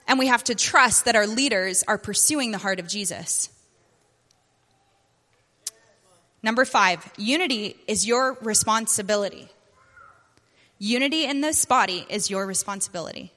And 0.07 0.17
we 0.17 0.27
have 0.27 0.45
to 0.45 0.55
trust 0.55 1.05
that 1.05 1.17
our 1.17 1.27
leaders 1.27 1.83
are 1.85 1.97
pursuing 1.97 2.51
the 2.51 2.57
heart 2.57 2.79
of 2.79 2.87
Jesus. 2.87 3.49
Number 6.45 6.63
five, 6.63 7.11
unity 7.17 7.75
is 7.87 8.05
your 8.05 8.37
responsibility. 8.39 9.49
Unity 10.77 11.25
in 11.25 11.41
this 11.41 11.65
body 11.65 12.05
is 12.07 12.29
your 12.29 12.45
responsibility. 12.45 13.31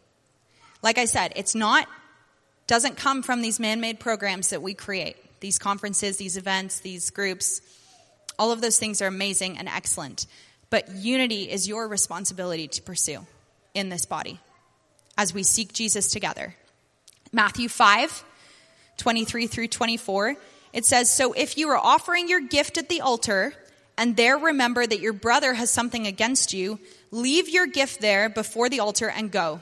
Like 0.83 0.99
I 0.99 1.07
said, 1.07 1.33
it's 1.35 1.55
not 1.55 1.88
doesn't 2.66 2.99
come 2.99 3.23
from 3.23 3.40
these 3.40 3.59
man 3.59 3.81
made 3.81 3.99
programs 3.99 4.51
that 4.51 4.61
we 4.61 4.75
create. 4.75 5.16
These 5.40 5.59
conferences, 5.59 6.18
these 6.18 6.37
events, 6.37 6.81
these 6.81 7.09
groups, 7.09 7.62
all 8.38 8.53
of 8.53 8.61
those 8.61 8.79
things 8.79 9.01
are 9.01 9.07
amazing 9.07 9.57
and 9.57 9.68
excellent. 9.68 10.27
But 10.68 10.94
unity 10.94 11.51
is 11.51 11.66
your 11.66 11.88
responsibility 11.88 12.68
to 12.68 12.83
pursue 12.83 13.27
in 13.73 13.88
this 13.88 14.05
body 14.05 14.38
as 15.16 15.33
we 15.33 15.44
seek 15.44 15.73
Jesus 15.73 16.09
together. 16.09 16.57
Matthew 17.33 17.71
5, 17.71 18.23
23 18.99 19.47
through 19.47 19.68
24, 19.68 20.37
it 20.73 20.85
says, 20.85 21.13
So 21.13 21.33
if 21.33 21.57
you 21.59 21.69
are 21.71 21.77
offering 21.77 22.29
your 22.29 22.41
gift 22.41 22.79
at 22.79 22.89
the 22.89 23.01
altar, 23.01 23.55
and 23.97 24.17
there 24.17 24.39
remember 24.39 24.87
that 24.87 25.01
your 25.01 25.13
brother 25.13 25.55
has 25.55 25.71
something 25.71 26.07
against 26.07 26.53
you, 26.53 26.79
leave 27.11 27.49
your 27.49 27.67
gift 27.67 28.01
there 28.01 28.29
before 28.29 28.69
the 28.69 28.81
altar 28.81 29.09
and 29.09 29.31
go. 29.31 29.61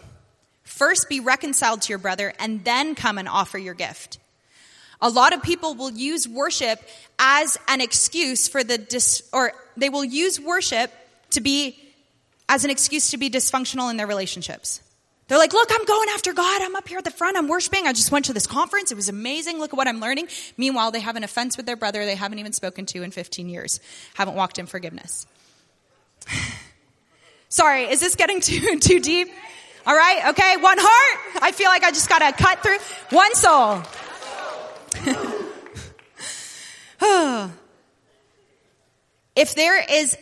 First 0.63 1.09
be 1.09 1.21
reconciled 1.21 1.83
to 1.83 1.89
your 1.91 1.99
brother 1.99 2.33
and 2.39 2.65
then 2.65 2.95
come 2.95 3.19
and 3.19 3.29
offer 3.29 3.57
your 3.57 3.75
gift. 3.75 4.19
A 5.01 5.09
lot 5.09 5.33
of 5.33 5.43
people 5.43 5.75
will 5.75 5.91
use 5.91 6.27
worship 6.27 6.83
as 7.19 7.59
an 7.69 7.81
excuse 7.81 8.49
for 8.49 8.65
the 8.65 8.79
dis, 8.79 9.23
or 9.33 9.53
they 9.77 9.89
will 9.89 10.05
use 10.05 10.41
worship 10.41 10.91
to 11.31 11.41
be 11.41 11.79
as 12.49 12.65
an 12.65 12.71
excuse 12.71 13.11
to 13.11 13.17
be 13.17 13.31
dysfunctional 13.31 13.91
in 13.91 13.97
their 13.97 14.07
relationships. 14.07 14.81
They're 15.29 15.39
like, 15.39 15.53
look, 15.53 15.71
I'm 15.73 15.85
going 15.85 16.09
after 16.11 16.33
God. 16.33 16.63
I'm 16.63 16.77
up 16.77 16.87
here 16.89 16.99
at 16.99 17.05
the 17.05 17.11
front. 17.11 17.37
I'm 17.37 17.49
worshiping. 17.49 17.87
I 17.87 17.93
just 17.93 18.13
went 18.13 18.27
to 18.27 18.33
this 18.33 18.47
conference. 18.47 18.93
It 18.93 18.95
was 18.95 19.09
amazing. 19.09 19.59
Look 19.59 19.73
at 19.73 19.77
what 19.77 19.89
I'm 19.89 20.01
learning. 20.01 20.29
Meanwhile, 20.57 20.93
they 20.93 21.01
have 21.01 21.17
an 21.17 21.25
offense 21.25 21.57
with 21.57 21.67
their 21.67 21.77
brother 21.77 22.05
they 22.05 22.15
haven't 22.15 22.39
even 22.39 22.53
spoken 22.53 22.87
to 22.87 23.03
in 23.03 23.11
15 23.11 23.49
years, 23.49 23.81
haven't 24.15 24.35
walked 24.35 24.59
in 24.59 24.67
forgiveness. 24.67 25.27
Sorry, 27.49 27.85
is 27.85 28.01
this 28.01 28.15
getting 28.15 28.41
too, 28.41 28.79
too 28.81 29.01
deep? 29.01 29.29
All 29.85 29.97
right. 29.97 30.29
Okay. 30.31 30.57
One 30.59 30.79
heart. 30.81 31.43
I 31.43 31.53
feel 31.53 31.69
like 31.69 31.85
I 31.85 31.91
just 31.91 32.09
got 32.09 32.19
to 32.19 32.33
cut 32.43 32.63
through 32.63 32.79
one 33.11 33.35
soul. 33.35 33.83
If 39.37 39.55
there 39.55 39.85
is, 39.85 40.17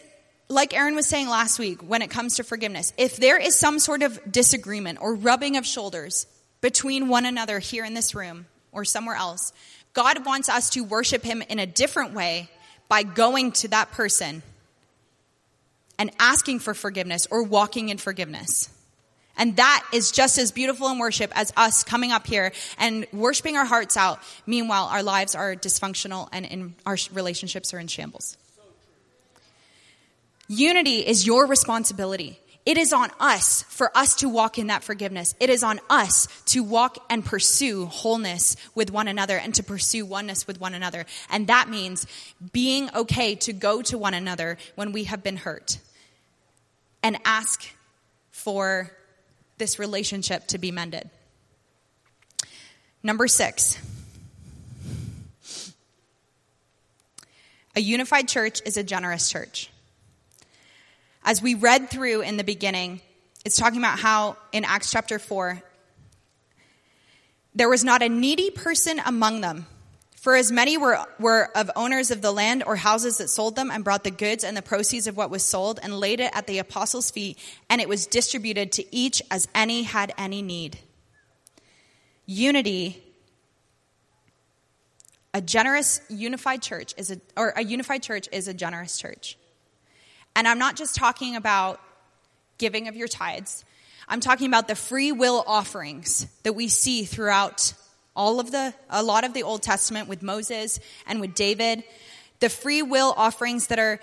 like 0.55 0.73
Aaron 0.73 0.95
was 0.95 1.07
saying 1.07 1.29
last 1.29 1.59
week, 1.59 1.83
when 1.83 2.01
it 2.01 2.11
comes 2.11 2.37
to 2.37 2.45
forgiveness, 2.45 2.93
if 2.97 3.17
there 3.17 3.39
is 3.39 3.59
some 3.59 3.79
sort 3.79 4.03
of 4.03 4.21
disagreement 4.31 4.99
or 5.01 5.15
rubbing 5.15 5.57
of 5.57 5.67
shoulders 5.67 6.27
between 6.61 7.09
one 7.09 7.27
another 7.27 7.59
here 7.59 7.85
in 7.85 7.93
this 7.93 8.15
room 8.15 8.47
or 8.73 8.85
somewhere 8.85 9.17
else, 9.17 9.53
God 9.93 10.25
wants 10.25 10.49
us 10.49 10.71
to 10.71 10.85
worship 10.85 11.23
Him 11.23 11.43
in 11.43 11.59
a 11.59 11.67
different 11.67 12.15
way 12.15 12.49
by 12.89 13.03
going 13.03 13.53
to 13.53 13.69
that 13.69 13.91
person 13.91 14.43
and 15.99 16.11
asking 16.19 16.61
for 16.61 16.73
forgiveness 16.73 17.27
or 17.31 17.43
walking 17.43 17.89
in 17.89 17.99
forgiveness. 17.99 18.71
And 19.37 19.57
that 19.57 19.85
is 19.93 20.13
just 20.13 20.39
as 20.39 20.53
beautiful 20.53 20.89
in 20.89 20.99
worship 20.99 21.33
as 21.35 21.53
us 21.57 21.83
coming 21.83 22.13
up 22.13 22.27
here 22.27 22.53
and 22.79 23.07
worshiping 23.13 23.57
our 23.57 23.65
hearts 23.65 23.97
out. 23.97 24.21
Meanwhile, 24.47 24.87
our 24.87 25.03
lives 25.03 25.35
are 25.35 25.57
dysfunctional 25.57 26.29
and 26.33 26.47
in, 26.47 26.75
our 26.87 26.97
relationships 27.13 27.75
are 27.75 27.81
in 27.81 27.89
shambles. 27.89 28.37
Unity 30.49 31.07
is 31.07 31.27
your 31.27 31.47
responsibility. 31.47 32.39
It 32.67 32.79
is 32.79 32.95
on 32.95 33.11
us 33.21 33.63
for 33.65 33.95
us 33.97 34.17
to 34.17 34.29
walk 34.29 34.59
in 34.59 34.69
that 34.69 34.85
forgiveness. 34.85 35.35
It 35.39 35.51
is 35.51 35.63
on 35.63 35.81
us 35.91 36.29
to 36.47 36.63
walk 36.63 36.97
and 37.11 37.23
pursue 37.23 37.85
wholeness 37.87 38.57
with 38.75 38.91
one 38.91 39.07
another 39.07 39.37
and 39.37 39.55
to 39.57 39.63
pursue 39.63 40.07
oneness 40.07 40.47
with 40.47 40.61
one 40.61 40.73
another. 40.73 41.05
And 41.31 41.49
that 41.49 41.69
means 41.69 42.07
being 42.53 42.89
okay 42.95 43.35
to 43.37 43.53
go 43.53 43.83
to 43.83 43.99
one 43.99 44.15
another 44.15 44.57
when 44.77 44.93
we 44.93 45.05
have 45.05 45.23
been 45.23 45.37
hurt 45.37 45.79
and 47.03 47.19
ask 47.27 47.69
for 48.31 48.91
this 49.59 49.79
relationship 49.79 50.47
to 50.49 50.59
be 50.59 50.71
mended. 50.71 51.11
Number 53.03 53.29
six. 53.29 53.79
A 57.77 57.81
unified 57.81 58.27
church 58.29 58.63
is 58.65 58.79
a 58.79 58.83
generous 58.83 59.31
church. 59.31 59.69
As 61.25 61.41
we 61.41 61.55
read 61.55 61.89
through 61.89 62.21
in 62.21 62.37
the 62.37 62.45
beginning, 62.45 63.01
it's 63.45 63.57
talking 63.57 63.79
about 63.79 63.99
how 63.99 64.37
in 64.53 64.65
Acts 64.65 64.91
chapter 64.91 65.19
4, 65.19 65.63
there 67.55 67.69
was 67.69 67.83
not 67.83 68.03
a 68.03 68.09
needy 68.09 68.51
person 68.51 69.01
among 69.05 69.41
them. 69.41 69.67
For 70.17 70.37
as 70.37 70.53
many 70.53 70.77
were, 70.77 70.99
were 71.19 71.51
of 71.55 71.71
owners 71.77 72.11
of 72.11 72.21
the 72.21 72.33
land 72.33 72.63
or 72.67 72.77
houses 72.77 73.19
that 73.19 73.29
sold 73.29 73.57
them 73.57 73.71
and 73.71 73.85
brought 73.85 74.05
the 74.05 74.11
goods 74.11 74.45
and 74.45 74.57
the 74.57 74.63
proceeds 74.63 75.07
of 75.07 75.17
what 75.17 75.31
was 75.31 75.43
sold 75.43 75.79
and 75.83 75.99
laid 75.99 76.21
it 76.21 76.31
at 76.35 76.47
the 76.47 76.59
apostles' 76.59 77.11
feet, 77.11 77.39
and 77.71 77.81
it 77.81 77.89
was 77.89 78.07
distributed 78.07 78.73
to 78.73 78.95
each 78.95 79.23
as 79.31 79.49
any 79.55 79.83
had 79.83 80.13
any 80.19 80.43
need. 80.43 80.79
Unity, 82.27 83.03
a 85.33 85.41
generous, 85.41 86.01
unified 86.09 86.63
church 86.63 86.95
is 86.97 87.11
a, 87.11 87.21
or 87.37 87.51
a 87.51 87.65
unified 87.65 88.03
church 88.03 88.29
is 88.33 88.49
a 88.49 88.55
generous 88.55 88.99
church. 88.99 89.39
And 90.37 90.49
I'm 90.49 90.59
not 90.59 90.77
just 90.77 90.95
talking 90.95 91.37
about 91.37 91.81
giving 92.59 92.89
of 92.89 92.97
your 92.97 93.09
tithes. 93.09 93.65
I'm 94.09 94.21
talking 94.21 94.47
about 94.47 94.69
the 94.69 94.75
free 94.75 95.13
will 95.13 95.43
offerings 95.47 96.27
that 96.43 96.55
we 96.55 96.69
see 96.69 97.05
throughout 97.05 97.73
all 98.15 98.41
of 98.41 98.51
the, 98.51 98.75
a 98.91 99.03
lot 99.03 99.25
of 99.25 99.35
the 99.35 99.43
Old 99.43 99.63
Testament 99.63 100.09
with 100.09 100.23
Moses 100.23 100.79
and 101.07 101.21
with 101.21 101.35
David. 101.35 101.85
The 102.41 102.49
free 102.49 102.83
will 102.83 103.15
offerings 103.17 103.69
that 103.69 103.79
are 103.79 104.01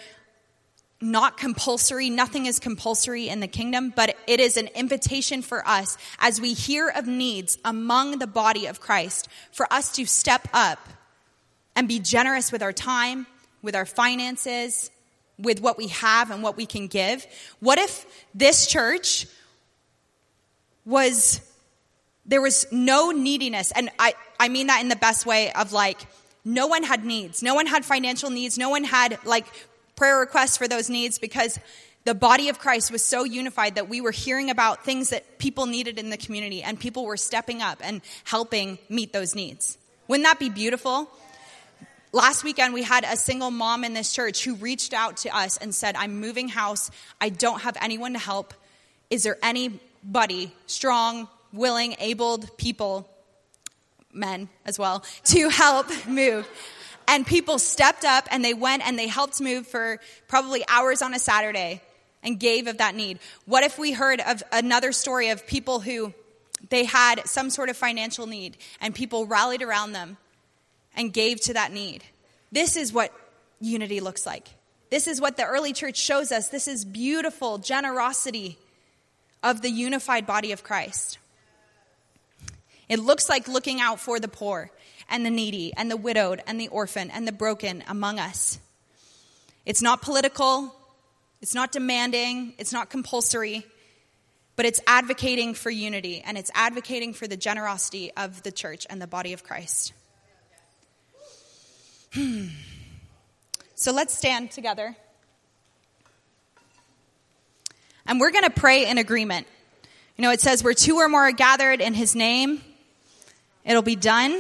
not 1.02 1.38
compulsory. 1.38 2.10
Nothing 2.10 2.46
is 2.46 2.60
compulsory 2.60 3.28
in 3.28 3.40
the 3.40 3.48
kingdom, 3.48 3.92
but 3.96 4.16
it 4.28 4.40
is 4.40 4.58
an 4.58 4.68
invitation 4.76 5.42
for 5.42 5.68
us 5.68 5.98
as 6.20 6.40
we 6.40 6.54
hear 6.54 6.90
of 6.90 7.08
needs 7.08 7.58
among 7.66 8.20
the 8.20 8.28
body 8.28 8.68
of 8.68 8.80
Christ 8.80 9.28
for 9.52 9.72
us 9.72 9.94
to 9.94 10.06
step 10.06 10.48
up 10.54 10.80
and 11.76 11.88
be 11.88 12.00
generous 12.00 12.52
with 12.52 12.62
our 12.62 12.74
time, 12.74 13.26
with 13.62 13.76
our 13.76 13.86
finances, 13.86 14.92
with 15.38 15.62
what 15.62 15.78
we 15.78 15.88
have 15.88 16.32
and 16.32 16.44
what 16.44 16.58
we 16.58 16.66
can 16.66 16.88
give? 16.88 17.26
What 17.60 17.80
if 17.80 18.06
this 18.34 18.68
church 18.68 19.28
was, 20.86 21.42
there 22.26 22.42
was 22.42 22.66
no 22.72 23.12
neediness? 23.12 23.72
And 23.72 23.90
I, 23.98 24.14
I 24.40 24.50
mean 24.50 24.68
that 24.68 24.82
in 24.82 24.90
the 24.90 24.96
best 24.96 25.26
way 25.26 25.52
of 25.54 25.74
like, 25.74 26.00
no 26.44 26.68
one 26.68 26.84
had 26.84 27.06
needs. 27.06 27.44
No 27.44 27.56
one 27.56 27.68
had 27.68 27.86
financial 27.86 28.30
needs. 28.30 28.58
No 28.58 28.70
one 28.70 28.84
had 28.84 29.18
like 29.26 29.46
prayer 29.96 30.18
requests 30.18 30.58
for 30.58 30.68
those 30.68 30.90
needs 30.90 31.20
because 31.20 31.60
the 32.04 32.16
body 32.16 32.50
of 32.50 32.58
Christ 32.58 32.92
was 32.92 33.04
so 33.04 33.24
unified 33.24 33.76
that 33.76 33.88
we 33.88 34.02
were 34.02 34.12
hearing 34.12 34.50
about 34.50 34.84
things 34.84 35.10
that 35.10 35.38
people 35.38 35.68
needed 35.68 36.00
in 36.00 36.10
the 36.10 36.18
community 36.18 36.64
and 36.64 36.80
people 36.80 37.06
were 37.06 37.18
stepping 37.18 37.62
up 37.62 37.80
and 37.84 38.02
helping 38.24 38.80
meet 38.90 39.14
those 39.14 39.36
needs. 39.36 39.78
Wouldn't 40.08 40.26
that 40.26 40.40
be 40.40 40.50
beautiful? 40.50 41.10
Last 42.14 42.44
weekend, 42.44 42.74
we 42.74 42.84
had 42.84 43.06
a 43.06 43.16
single 43.16 43.52
mom 43.52 43.86
in 43.86 43.94
this 43.94 44.12
church 44.12 44.44
who 44.44 44.56
reached 44.56 44.94
out 44.94 45.18
to 45.18 45.36
us 45.36 45.56
and 45.56 45.74
said, 45.74 45.96
I'm 45.96 46.20
moving 46.20 46.50
house. 46.50 46.92
I 47.22 47.30
don't 47.30 47.62
have 47.62 47.78
anyone 47.80 48.14
to 48.14 48.20
help. 48.20 48.54
Is 49.10 49.24
there 49.24 49.38
anybody, 49.42 50.54
strong, 50.66 51.30
willing, 51.54 51.96
abled 52.00 52.58
people, 52.58 53.10
men 54.12 54.50
as 54.66 54.78
well, 54.78 55.06
to 55.26 55.48
help 55.48 55.88
move? 56.06 56.46
And 57.08 57.26
people 57.26 57.60
stepped 57.60 58.04
up 58.04 58.28
and 58.30 58.44
they 58.44 58.54
went 58.54 58.86
and 58.86 59.00
they 59.00 59.08
helped 59.08 59.40
move 59.40 59.66
for 59.66 60.00
probably 60.28 60.66
hours 60.68 61.02
on 61.02 61.14
a 61.14 61.20
Saturday 61.20 61.82
and 62.24 62.38
gave 62.38 62.68
of 62.68 62.80
that 62.80 62.94
need. 62.94 63.20
What 63.46 63.64
if 63.64 63.80
we 63.80 63.94
heard 63.94 64.20
of 64.20 64.44
another 64.52 64.92
story 64.92 65.30
of 65.30 65.48
people 65.48 65.80
who 65.80 66.14
they 66.70 66.84
had 66.84 67.26
some 67.26 67.50
sort 67.50 67.70
of 67.70 67.78
financial 67.78 68.28
need 68.28 68.58
and 68.82 68.94
people 68.94 69.26
rallied 69.26 69.62
around 69.62 69.94
them 69.94 70.18
and 70.96 71.14
gave 71.14 71.42
to 71.42 71.54
that 71.54 71.72
need. 71.72 72.04
This 72.52 72.76
is 72.76 72.92
what 72.92 73.14
unity 73.60 74.00
looks 74.00 74.26
like. 74.26 74.48
This 74.90 75.08
is 75.08 75.22
what 75.22 75.38
the 75.38 75.46
early 75.46 75.72
church 75.72 75.98
shows 75.98 76.32
us. 76.32 76.50
This 76.50 76.68
is 76.68 76.84
beautiful 76.84 77.58
generosity 77.58 78.58
of 79.42 79.62
the 79.62 79.70
unified 79.70 80.28
body 80.28 80.52
of 80.52 80.64
Christ. 80.64 81.18
It 82.90 83.00
looks 83.00 83.30
like 83.30 83.48
looking 83.48 83.80
out 83.80 84.00
for 84.00 84.20
the 84.20 84.28
poor 84.28 84.70
and 85.10 85.26
the 85.26 85.30
needy 85.30 85.74
and 85.76 85.90
the 85.90 85.96
widowed 85.96 86.42
and 86.46 86.60
the 86.60 86.68
orphan 86.68 87.10
and 87.10 87.26
the 87.26 87.32
broken 87.32 87.84
among 87.88 88.20
us. 88.20 88.60
It's 89.66 89.82
not 89.82 90.02
political, 90.02 90.76
it's 91.42 91.56
not 91.56 91.72
demanding, 91.72 92.54
it's 92.58 92.74
not 92.74 92.90
compulsory, 92.90 93.66
but 94.58 94.66
it's 94.66 94.82
advocating 94.86 95.54
for 95.54 95.70
unity 95.70 96.22
and 96.26 96.38
it's 96.38 96.52
advocating 96.54 97.14
for 97.14 97.28
the 97.28 97.38
generosity 97.38 98.12
of 98.18 98.44
the 98.44 98.52
church 98.52 98.86
and 98.90 99.02
the 99.02 99.08
body 99.08 99.34
of 99.34 99.44
Christ. 99.44 99.94
Hmm. 102.14 102.48
So 103.76 103.92
let's 103.92 104.16
stand 104.16 104.52
together. 104.52 104.96
And 108.06 108.20
we're 108.20 108.32
going 108.32 108.44
to 108.44 108.50
pray 108.50 108.90
in 108.90 108.98
agreement. 108.98 109.48
You 110.18 110.24
know, 110.24 110.32
it 110.32 110.42
says, 110.42 110.64
where 110.64 110.74
two 110.74 110.98
or 110.98 111.08
more 111.08 111.28
are 111.28 111.32
gathered 111.32 111.82
in 111.82 111.94
his 111.94 112.16
name, 112.16 112.62
it'll 113.66 113.82
be 113.82 113.96
done. 113.96 114.40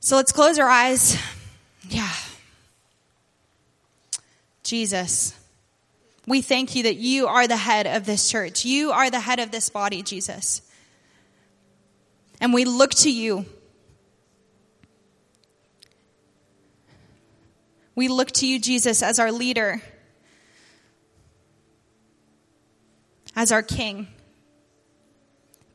So 0.00 0.16
let's 0.16 0.32
close 0.32 0.58
our 0.58 0.68
eyes. 0.68 1.18
Yeah. 1.88 2.12
Jesus, 4.62 5.38
we 6.26 6.40
thank 6.40 6.74
you 6.74 6.84
that 6.84 6.96
you 6.96 7.26
are 7.26 7.46
the 7.46 7.56
head 7.56 7.86
of 7.86 8.06
this 8.06 8.30
church. 8.30 8.64
You 8.64 8.92
are 8.92 9.10
the 9.10 9.20
head 9.20 9.40
of 9.40 9.50
this 9.50 9.68
body, 9.68 10.02
Jesus. 10.02 10.62
And 12.40 12.54
we 12.54 12.64
look 12.64 12.92
to 12.92 13.10
you 13.10 13.44
We 17.94 18.08
look 18.08 18.30
to 18.32 18.46
you, 18.46 18.58
Jesus, 18.58 19.02
as 19.02 19.18
our 19.18 19.30
leader, 19.30 19.80
as 23.36 23.52
our 23.52 23.62
king. 23.62 24.08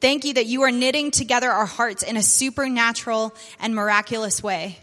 Thank 0.02 0.24
you 0.26 0.34
that 0.36 0.46
you 0.46 0.64
are 0.64 0.72
knitting 0.72 1.12
together 1.12 1.50
our 1.50 1.66
hearts 1.66 2.04
in 2.04 2.18
a 2.18 2.24
supernatural 2.24 3.34
and 3.60 3.76
miraculous 3.76 4.42
way. 4.42 4.78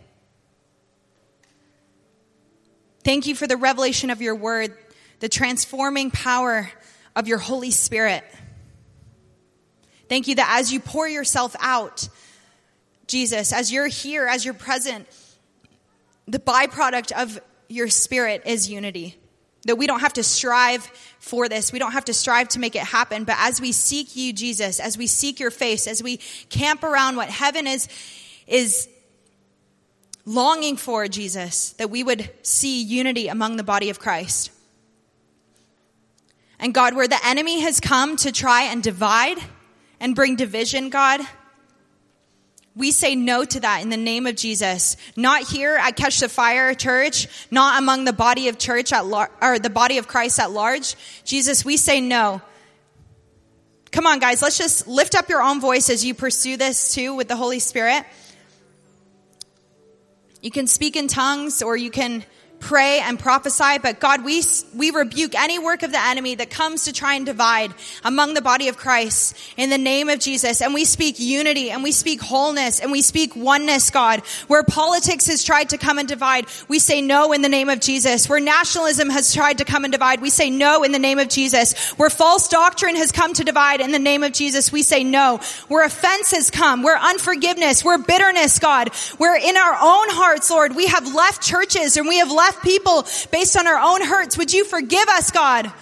Thank 3.03 3.27
you 3.27 3.35
for 3.35 3.47
the 3.47 3.57
revelation 3.57 4.11
of 4.11 4.21
your 4.21 4.35
word, 4.35 4.77
the 5.21 5.29
transforming 5.29 6.11
power 6.11 6.71
of 7.15 7.29
your 7.29 7.39
Holy 7.39 7.71
Spirit. 7.71 8.25
Thank 10.09 10.29
you 10.29 10.35
that 10.37 10.59
as 10.59 10.73
you 10.73 10.81
pour 10.81 11.09
yourself 11.09 11.57
out, 11.61 12.09
Jesus, 13.07 13.53
as 13.53 13.73
you're 13.73 13.87
here, 13.87 14.27
as 14.27 14.45
you're 14.45 14.55
present, 14.55 15.07
the 16.27 16.39
byproduct 16.39 17.13
of 17.13 17.41
your 17.69 17.89
spirit 17.89 18.43
is 18.47 18.69
unity. 18.71 19.17
That 19.65 19.77
we 19.77 19.87
don't 19.89 20.01
have 20.01 20.13
to 20.13 20.23
strive 20.23 20.85
for 21.19 21.49
this. 21.49 21.73
We 21.73 21.81
don't 21.81 21.93
have 21.93 22.05
to 22.05 22.15
strive 22.15 22.49
to 22.51 22.61
make 22.61 22.77
it 22.77 22.83
happen. 22.83 23.25
But 23.25 23.37
as 23.39 23.61
we 23.61 23.73
seek 23.73 24.15
you, 24.15 24.33
Jesus, 24.33 24.79
as 24.79 24.97
we 24.97 25.09
seek 25.09 25.41
your 25.41 25.51
face, 25.51 25.89
as 25.89 26.03
we 26.03 26.19
camp 26.51 26.85
around 26.85 27.17
what 27.17 27.29
heaven 27.29 27.67
is, 27.67 27.89
is 28.47 28.89
longing 30.25 30.77
for, 30.77 31.09
Jesus, 31.09 31.73
that 31.75 31.91
we 31.91 32.05
would 32.05 32.31
see 32.43 32.83
unity 32.83 33.27
among 33.27 33.57
the 33.57 33.65
body 33.65 33.91
of 33.91 33.99
Christ. 33.99 34.53
And 36.59 36.73
God, 36.73 36.95
where 36.95 37.09
the 37.09 37.19
enemy 37.25 37.61
has 37.61 37.81
come 37.81 38.17
to 38.19 38.33
try 38.33 38.63
and 38.65 38.83
divide 38.83 39.39
and 40.01 40.15
bring 40.15 40.37
division, 40.37 40.91
God, 40.91 41.21
We 42.77 42.91
say 42.91 43.15
no 43.15 43.43
to 43.43 43.61
that 43.61 43.81
in 43.83 43.89
the 43.89 43.97
name 43.97 44.27
of 44.27 44.37
Jesus. 44.37 44.99
Not 45.17 45.49
here 45.49 45.77
at 45.77 45.97
Catch 45.97 46.21
the 46.21 46.29
Fire 46.29 46.75
Church, 46.75 47.27
not 47.51 47.83
among 47.83 48.05
the 48.05 48.13
body 48.13 48.49
of 48.49 48.59
church 48.59 48.93
at 48.93 49.07
lar- 49.07 49.31
or 49.41 49.59
the 49.59 49.71
body 49.71 49.97
of 49.97 50.07
Christ 50.07 50.39
at 50.39 50.51
large. 50.51 50.95
Jesus, 51.25 51.65
we 51.65 51.79
say 51.79 52.03
no. 52.03 52.43
Come 53.93 54.07
on, 54.07 54.19
guys, 54.19 54.43
let's 54.43 54.59
just 54.59 54.87
lift 54.87 55.15
up 55.15 55.31
your 55.31 55.41
own 55.41 55.59
voice 55.59 55.89
as 55.89 56.05
you 56.05 56.13
pursue 56.13 56.59
this 56.59 56.93
too 56.95 57.15
with 57.15 57.29
the 57.29 57.37
Holy 57.37 57.61
Spirit. 57.61 58.05
You 60.43 60.51
can 60.51 60.67
speak 60.67 60.97
in 60.97 61.09
tongues 61.09 61.63
or 61.63 61.79
you 61.79 61.91
can 61.91 62.25
pray 62.67 62.99
and 62.99 63.17
prophesy, 63.17 63.79
but 63.81 64.01
God, 64.01 64.25
we, 64.25 64.43
we 64.75 64.91
rebuke 64.91 65.37
any 65.37 65.61
work 65.61 65.85
of 65.85 65.93
the 65.93 66.01
enemy 66.01 66.35
that 66.35 66.51
comes 66.51 66.87
to 66.87 66.93
try 66.93 67.15
and 67.15 67.25
divide 67.25 67.73
among 68.03 68.35
the 68.35 68.43
body 68.43 68.67
of 68.67 68.77
Christ 68.77 69.37
in 69.57 69.71
the 69.71 69.79
name 69.79 70.09
of 70.09 70.19
Jesus. 70.19 70.61
And 70.61 70.75
we 70.75 70.85
speak 70.85 71.21
unity 71.21 71.71
and 71.71 71.85
we 71.85 71.93
speak 71.93 72.21
wholeness 72.21 72.81
and 72.81 72.91
we 72.91 73.03
speak 73.03 73.37
oneness, 73.37 73.91
God. 73.91 74.21
Where 74.49 74.65
politics 74.65 75.29
has 75.29 75.45
tried 75.45 75.69
to 75.69 75.79
come 75.79 75.99
and 75.99 76.09
divide, 76.09 76.47
we 76.67 76.81
say 76.81 77.01
no 77.01 77.33
in 77.33 77.41
the 77.41 77.49
name 77.49 77.69
of 77.69 77.79
Jesus. 77.79 78.29
Where 78.29 78.41
nationalism 78.41 79.11
has 79.11 79.33
tried 79.33 79.59
to 79.59 79.65
come 79.65 79.85
and 79.85 79.93
divide, 79.93 80.21
we 80.21 80.31
say 80.31 80.51
no 80.51 80.83
in 80.83 80.91
the 80.91 80.99
name 80.99 81.21
of 81.21 81.29
Jesus. 81.29 81.91
Where 81.91 82.11
false 82.11 82.49
doctrine 82.49 82.97
has 82.97 83.13
come 83.13 83.33
to 83.35 83.45
divide 83.45 83.81
in 83.81 83.93
the 83.93 84.01
name 84.01 84.25
of 84.25 84.33
Jesus, 84.33 84.73
we 84.73 84.83
say 84.83 85.05
no. 85.05 85.39
Where 85.69 85.87
offense 85.87 86.33
has 86.33 86.51
come, 86.51 86.83
where 86.83 86.99
unforgiveness, 86.99 87.85
where 87.85 87.99
bitterness, 87.99 88.59
God, 88.59 88.93
where 89.19 89.37
in 89.37 89.57
our 89.57 89.75
own 89.75 90.09
hearts, 90.11 90.51
Lord, 90.51 90.75
we 90.75 90.89
have 90.89 91.15
left 91.15 91.43
churches 91.43 91.97
and 91.97 92.09
we 92.09 92.19
have 92.19 92.33
left 92.33 92.56
left 92.57 92.65
people 92.65 93.07
based 93.31 93.57
on 93.57 93.67
our 93.67 93.79
own 93.79 94.03
hurts. 94.03 94.39
Would 94.39 94.53
you 94.53 94.65
forgive 94.65 95.09
us, 95.09 95.31
God? 95.31 95.73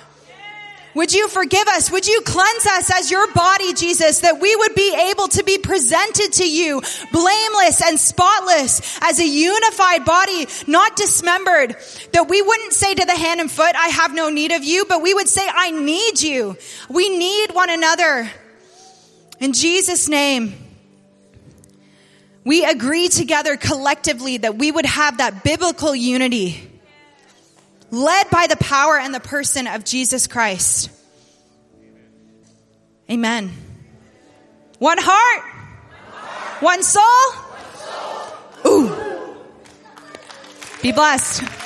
Would 0.95 1.13
you 1.13 1.27
forgive 1.29 1.67
us? 1.67 1.91
Would 1.91 2.07
you 2.07 2.21
cleanse 2.25 2.67
us 2.67 2.91
as 2.95 3.11
your 3.11 3.33
body, 3.33 3.75
Jesus, 3.75 4.21
that 4.21 4.41
we 4.41 4.55
would 4.55 4.77
be 4.77 4.95
able 5.11 5.27
to 5.27 5.43
be 5.43 5.59
presented 5.59 6.35
to 6.35 6.49
you 6.49 6.81
blameless 7.11 7.83
and 7.83 7.99
spotless 7.99 8.97
as 9.03 9.19
a 9.19 9.27
unified 9.27 10.05
body, 10.05 10.47
not 10.69 10.95
dismembered. 10.95 11.77
That 12.13 12.29
we 12.29 12.43
wouldn't 12.43 12.75
say 12.75 12.95
to 12.95 13.05
the 13.05 13.17
hand 13.17 13.41
and 13.41 13.51
foot, 13.51 13.75
I 13.75 13.89
have 13.89 14.15
no 14.15 14.31
need 14.31 14.53
of 14.53 14.63
you, 14.63 14.85
but 14.89 15.03
we 15.03 15.13
would 15.13 15.29
say, 15.29 15.45
I 15.53 15.73
need 15.73 16.23
you. 16.23 16.57
We 16.89 17.09
need 17.09 17.53
one 17.53 17.71
another. 17.71 18.31
In 19.41 19.53
Jesus' 19.53 20.09
name. 20.09 20.64
We 22.45 22.65
agree 22.65 23.09
together 23.09 23.57
collectively 23.57 24.37
that 24.39 24.57
we 24.57 24.71
would 24.71 24.87
have 24.87 25.19
that 25.19 25.43
biblical 25.43 25.95
unity 25.95 26.71
led 27.91 28.29
by 28.31 28.47
the 28.47 28.57
power 28.57 28.99
and 28.99 29.15
the 29.15 29.21
person 29.21 29.67
of 29.67 29.85
Jesus 29.85 30.27
Christ. 30.27 30.91
Amen. 33.11 33.51
One 34.79 34.99
heart, 35.01 35.45
one 36.61 36.83
soul. 36.83 37.05
Ooh. 38.67 38.95
Be 40.83 40.93
blessed. 40.93 41.64